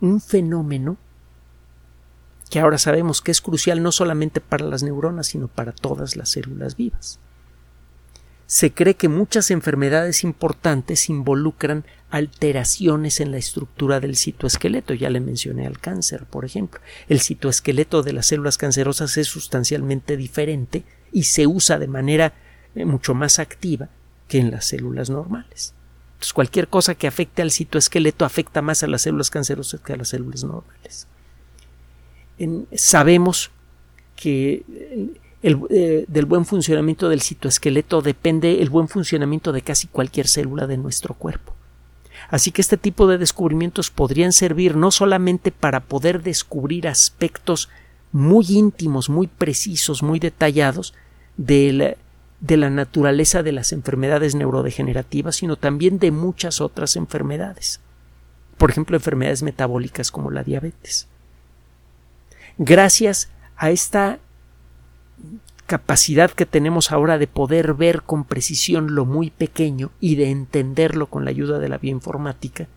un 0.00 0.20
fenómeno 0.20 0.96
que 2.50 2.60
ahora 2.60 2.78
sabemos 2.78 3.22
que 3.22 3.30
es 3.30 3.40
crucial 3.40 3.82
no 3.82 3.92
solamente 3.92 4.40
para 4.40 4.66
las 4.66 4.82
neuronas, 4.82 5.26
sino 5.26 5.48
para 5.48 5.72
todas 5.72 6.16
las 6.16 6.28
células 6.30 6.76
vivas. 6.76 7.18
Se 8.46 8.72
cree 8.72 8.94
que 8.94 9.08
muchas 9.08 9.50
enfermedades 9.50 10.22
importantes 10.22 11.10
involucran 11.10 11.84
alteraciones 12.10 13.18
en 13.18 13.32
la 13.32 13.38
estructura 13.38 13.98
del 13.98 14.16
citoesqueleto. 14.16 14.94
Ya 14.94 15.10
le 15.10 15.18
mencioné 15.18 15.66
al 15.66 15.80
cáncer, 15.80 16.26
por 16.26 16.44
ejemplo. 16.44 16.80
El 17.08 17.20
citoesqueleto 17.20 18.04
de 18.04 18.12
las 18.12 18.26
células 18.26 18.56
cancerosas 18.56 19.16
es 19.16 19.26
sustancialmente 19.26 20.16
diferente 20.16 20.84
y 21.10 21.24
se 21.24 21.48
usa 21.48 21.80
de 21.80 21.88
manera 21.88 22.34
eh, 22.76 22.84
mucho 22.84 23.14
más 23.14 23.40
activa 23.40 23.88
que 24.28 24.38
en 24.38 24.52
las 24.52 24.66
células 24.66 25.10
normales. 25.10 25.74
Cualquier 26.32 26.68
cosa 26.68 26.94
que 26.94 27.08
afecte 27.08 27.42
al 27.42 27.50
citoesqueleto 27.50 28.24
afecta 28.24 28.62
más 28.62 28.84
a 28.84 28.86
las 28.86 29.02
células 29.02 29.30
cancerosas 29.30 29.80
que 29.80 29.92
a 29.92 29.96
las 29.96 30.08
células 30.08 30.44
normales 30.44 31.08
sabemos 32.74 33.50
que 34.14 34.64
eh, 35.42 36.04
del 36.08 36.26
buen 36.26 36.44
funcionamiento 36.44 37.08
del 37.08 37.20
citoesqueleto 37.20 38.02
depende 38.02 38.60
el 38.62 38.70
buen 38.70 38.88
funcionamiento 38.88 39.52
de 39.52 39.62
casi 39.62 39.86
cualquier 39.86 40.26
célula 40.26 40.66
de 40.66 40.76
nuestro 40.76 41.14
cuerpo. 41.14 41.54
Así 42.28 42.50
que 42.50 42.62
este 42.62 42.76
tipo 42.76 43.06
de 43.06 43.18
descubrimientos 43.18 43.90
podrían 43.90 44.32
servir 44.32 44.76
no 44.76 44.90
solamente 44.90 45.52
para 45.52 45.80
poder 45.80 46.22
descubrir 46.22 46.88
aspectos 46.88 47.68
muy 48.10 48.46
íntimos, 48.48 49.08
muy 49.08 49.28
precisos, 49.28 50.02
muy 50.02 50.18
detallados 50.18 50.94
de 51.36 51.72
la, 51.72 51.96
de 52.40 52.56
la 52.56 52.70
naturaleza 52.70 53.42
de 53.42 53.52
las 53.52 53.72
enfermedades 53.72 54.34
neurodegenerativas, 54.34 55.36
sino 55.36 55.56
también 55.56 55.98
de 55.98 56.10
muchas 56.10 56.60
otras 56.60 56.96
enfermedades. 56.96 57.80
Por 58.58 58.70
ejemplo, 58.70 58.96
enfermedades 58.96 59.42
metabólicas 59.42 60.10
como 60.10 60.30
la 60.30 60.42
diabetes 60.42 61.06
gracias 62.58 63.30
a 63.56 63.70
esta 63.70 64.18
capacidad 65.66 66.30
que 66.30 66.46
tenemos 66.46 66.92
ahora 66.92 67.18
de 67.18 67.26
poder 67.26 67.74
ver 67.74 68.02
con 68.02 68.24
precisión 68.24 68.94
lo 68.94 69.04
muy 69.04 69.30
pequeño 69.30 69.90
y 70.00 70.14
de 70.14 70.30
entenderlo 70.30 71.08
con 71.08 71.24
la 71.24 71.30
ayuda 71.30 71.58
de 71.58 71.68
la 71.68 71.78
bioinformática, 71.78 72.68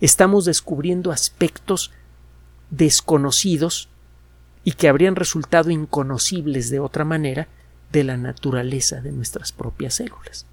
estamos 0.00 0.44
descubriendo 0.44 1.10
aspectos 1.10 1.92
desconocidos 2.70 3.88
y 4.64 4.72
que 4.72 4.88
habrían 4.88 5.16
resultado 5.16 5.70
inconocibles 5.70 6.70
de 6.70 6.80
otra 6.80 7.04
manera 7.04 7.48
de 7.92 8.04
la 8.04 8.16
naturaleza 8.16 9.00
de 9.00 9.12
nuestras 9.12 9.52
propias 9.52 9.94
células. 9.94 10.46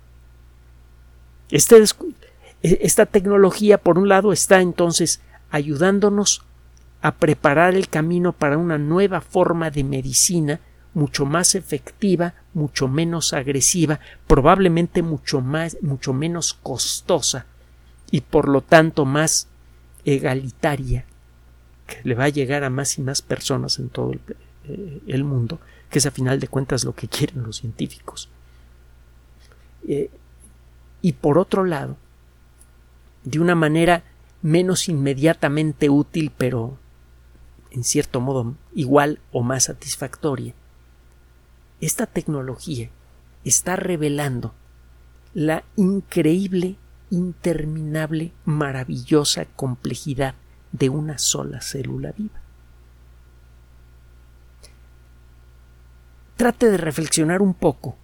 Este 1.50 1.78
e-, 1.78 2.80
esta 2.82 3.06
tecnología, 3.06 3.78
por 3.78 3.98
un 3.98 4.10
lado, 4.10 4.34
está 4.34 4.62
entonces 4.62 5.22
ayudándonos 5.50 6.44
a 7.04 7.12
preparar 7.12 7.76
el 7.76 7.90
camino 7.90 8.32
para 8.32 8.58
una 8.58 8.78
nueva 8.78 9.20
forma 9.20 9.70
de 9.70 9.84
medicina 9.84 10.62
mucho 10.94 11.26
más 11.26 11.54
efectiva, 11.54 12.34
mucho 12.54 12.88
menos 12.88 13.34
agresiva, 13.34 14.00
probablemente 14.26 15.02
mucho 15.02 15.42
más, 15.42 15.78
mucho 15.82 16.14
menos 16.14 16.54
costosa 16.54 17.46
y 18.10 18.22
por 18.22 18.48
lo 18.48 18.62
tanto 18.62 19.04
más 19.04 19.50
egalitaria, 20.06 21.04
que 21.88 21.98
le 22.06 22.16
va 22.16 22.24
a 22.26 22.30
llegar 22.30 22.64
a 22.64 22.70
más 22.70 22.98
y 22.98 23.02
más 23.02 23.22
personas 23.22 23.80
en 23.80 23.90
todo 23.90 24.14
el, 24.14 24.22
eh, 25.06 25.24
mundo, 25.24 25.60
que 25.90 26.00
es 26.00 26.06
a 26.06 26.12
final 26.12 26.40
de 26.40 26.48
cuentas 26.48 26.86
lo 26.86 26.96
que 26.96 27.10
quieren 27.10 27.44
los 27.44 27.58
científicos. 27.58 28.30
Eh, 29.90 30.10
y 31.02 31.12
por 31.12 31.38
otro 31.38 31.66
lado, 31.66 31.98
de 33.26 33.40
una 33.40 33.56
manera 33.56 34.04
menos 34.42 34.88
inmediatamente 34.88 35.90
útil, 35.90 36.32
pero 36.38 36.78
en 37.74 37.84
cierto 37.84 38.22
modo 38.22 38.56
igual 38.74 39.20
o 39.32 39.42
más 39.42 39.66
satisfactoria, 39.66 40.54
esta 41.82 42.06
tecnología 42.06 42.90
está 43.44 43.76
revelando 43.76 44.54
la 45.34 45.64
increíble, 45.76 46.78
interminable, 47.10 48.32
maravillosa 48.46 49.46
complejidad 49.46 50.36
de 50.72 50.90
una 50.90 51.18
sola 51.18 51.62
célula 51.62 52.14
viva. 52.14 52.42
Trate 56.38 56.70
de 56.70 56.78
reflexionar 56.78 57.42
un 57.42 57.54
poco 57.54 57.98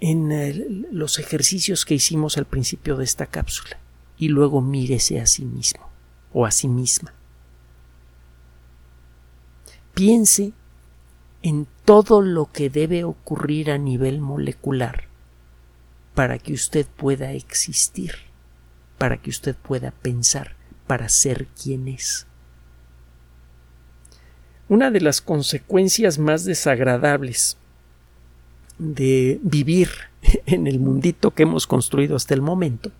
en 0.00 0.86
los 0.92 1.18
ejercicios 1.18 1.84
que 1.84 1.94
hicimos 1.94 2.36
al 2.36 2.46
principio 2.46 2.96
de 2.96 3.04
esta 3.04 3.26
cápsula 3.26 3.78
y 4.16 4.28
luego 4.28 4.60
mírese 4.60 5.20
a 5.20 5.26
sí 5.26 5.44
mismo 5.44 5.88
o 6.32 6.46
a 6.46 6.50
sí 6.50 6.68
misma. 6.68 7.12
Piense 9.94 10.52
en 11.42 11.66
todo 11.84 12.22
lo 12.22 12.50
que 12.50 12.70
debe 12.70 13.04
ocurrir 13.04 13.70
a 13.70 13.78
nivel 13.78 14.20
molecular 14.20 15.04
para 16.14 16.38
que 16.38 16.52
usted 16.52 16.86
pueda 16.86 17.32
existir, 17.32 18.14
para 18.98 19.16
que 19.16 19.30
usted 19.30 19.56
pueda 19.56 19.90
pensar, 19.90 20.54
para 20.86 21.08
ser 21.08 21.46
quien 21.46 21.88
es. 21.88 22.26
Una 24.68 24.90
de 24.90 25.00
las 25.00 25.20
consecuencias 25.20 26.18
más 26.18 26.44
desagradables 26.44 27.56
de 28.78 29.38
vivir 29.42 29.90
en 30.46 30.66
el 30.66 30.78
mundito 30.78 31.32
que 31.32 31.42
hemos 31.42 31.66
construido 31.66 32.16
hasta 32.16 32.34
el 32.34 32.42
momento 32.42 32.90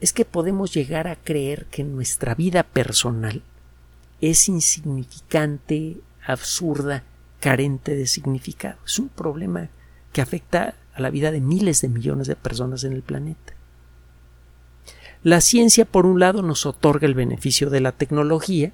es 0.00 0.12
que 0.12 0.24
podemos 0.24 0.72
llegar 0.74 1.08
a 1.08 1.16
creer 1.16 1.66
que 1.66 1.82
nuestra 1.82 2.34
vida 2.34 2.62
personal 2.62 3.42
es 4.20 4.48
insignificante, 4.48 6.00
absurda, 6.26 7.04
carente 7.40 7.94
de 7.94 8.06
significado. 8.06 8.78
Es 8.84 8.98
un 8.98 9.08
problema 9.08 9.70
que 10.12 10.20
afecta 10.20 10.74
a 10.94 11.00
la 11.00 11.10
vida 11.10 11.30
de 11.30 11.40
miles 11.40 11.80
de 11.80 11.88
millones 11.88 12.26
de 12.26 12.36
personas 12.36 12.84
en 12.84 12.92
el 12.92 13.02
planeta. 13.02 13.54
La 15.22 15.40
ciencia, 15.40 15.84
por 15.84 16.06
un 16.06 16.20
lado, 16.20 16.42
nos 16.42 16.66
otorga 16.66 17.06
el 17.06 17.14
beneficio 17.14 17.70
de 17.70 17.80
la 17.80 17.92
tecnología, 17.92 18.72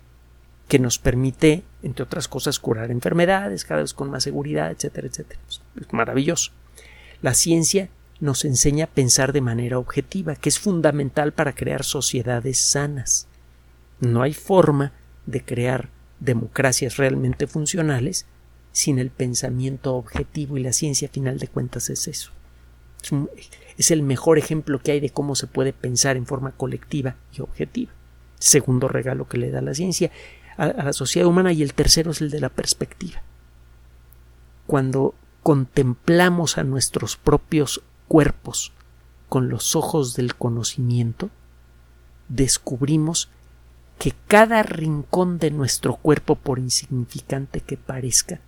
que 0.68 0.78
nos 0.78 0.98
permite, 0.98 1.62
entre 1.82 2.04
otras 2.04 2.28
cosas, 2.28 2.58
curar 2.58 2.90
enfermedades 2.90 3.64
cada 3.64 3.82
vez 3.82 3.92
con 3.92 4.10
más 4.10 4.22
seguridad, 4.22 4.70
etcétera, 4.70 5.08
etcétera. 5.08 5.40
Es 5.48 5.92
maravilloso. 5.92 6.52
La 7.20 7.34
ciencia 7.34 7.90
nos 8.20 8.44
enseña 8.44 8.86
a 8.86 8.88
pensar 8.88 9.32
de 9.32 9.40
manera 9.40 9.78
objetiva, 9.78 10.36
que 10.36 10.48
es 10.48 10.58
fundamental 10.58 11.32
para 11.32 11.54
crear 11.54 11.84
sociedades 11.84 12.58
sanas. 12.58 13.26
No 14.00 14.22
hay 14.22 14.32
forma 14.32 14.92
de 15.26 15.44
crear 15.44 15.88
democracias 16.20 16.96
realmente 16.96 17.46
funcionales 17.46 18.26
sin 18.72 18.98
el 18.98 19.10
pensamiento 19.10 19.94
objetivo 19.94 20.58
y 20.58 20.62
la 20.62 20.72
ciencia 20.72 21.08
a 21.08 21.10
final 21.10 21.38
de 21.38 21.48
cuentas 21.48 21.90
es 21.90 22.08
eso. 22.08 22.32
Es, 23.76 23.90
el 23.90 24.02
mejor 24.02 24.38
ejemplo 24.38 24.80
que 24.80 24.92
hay 24.92 25.00
de 25.00 25.10
cómo 25.10 25.36
se 25.36 25.46
puede 25.46 25.72
pensar 25.72 26.16
en 26.16 26.26
forma 26.26 26.52
colectiva 26.52 27.16
y 27.36 27.42
objetiva. 27.42 27.92
Segundo 28.38 28.88
regalo 28.88 29.28
que 29.28 29.38
le 29.38 29.50
da 29.50 29.60
la 29.60 29.74
ciencia 29.74 30.10
a 30.56 30.68
la 30.68 30.92
sociedad 30.92 31.28
humana 31.28 31.52
y 31.52 31.62
el 31.62 31.74
tercero 31.74 32.10
es 32.10 32.20
el 32.20 32.30
de 32.30 32.40
la 32.40 32.48
perspectiva. 32.48 33.22
Cuando 34.66 35.14
contemplamos 35.42 36.56
a 36.58 36.64
nuestros 36.64 37.16
propios 37.16 37.82
cuerpos 38.08 38.72
con 39.28 39.48
los 39.48 39.76
ojos 39.76 40.16
del 40.16 40.34
conocimiento, 40.36 41.30
descubrimos 42.28 43.28
que 43.98 44.12
cada 44.28 44.62
rincón 44.62 45.38
de 45.38 45.50
nuestro 45.50 45.96
cuerpo, 45.96 46.36
por 46.36 46.58
insignificante 46.58 47.60
que 47.60 47.76
parezca, 47.76 48.40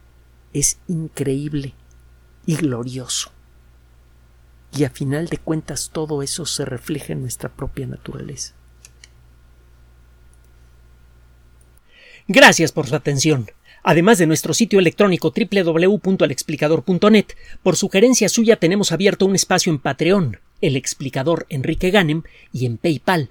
es 0.52 0.78
increíble 0.88 1.74
y 2.46 2.56
glorioso. 2.56 3.30
Y 4.76 4.84
a 4.84 4.90
final 4.90 5.28
de 5.28 5.38
cuentas 5.38 5.90
todo 5.92 6.22
eso 6.22 6.44
se 6.46 6.64
refleja 6.64 7.12
en 7.12 7.22
nuestra 7.22 7.48
propia 7.48 7.86
naturaleza. 7.86 8.54
Gracias 12.28 12.72
por 12.72 12.86
su 12.88 12.96
atención. 12.96 13.50
Además 13.84 14.18
de 14.18 14.26
nuestro 14.26 14.52
sitio 14.52 14.80
electrónico 14.80 15.32
www.alexplicador.net, 15.32 17.26
por 17.62 17.76
sugerencia 17.76 18.28
suya 18.28 18.56
tenemos 18.56 18.90
abierto 18.90 19.26
un 19.26 19.36
espacio 19.36 19.72
en 19.72 19.78
Patreon, 19.78 20.40
el 20.60 20.74
explicador 20.74 21.46
Enrique 21.50 21.92
Ganem, 21.92 22.24
y 22.52 22.66
en 22.66 22.78
PayPal, 22.78 23.30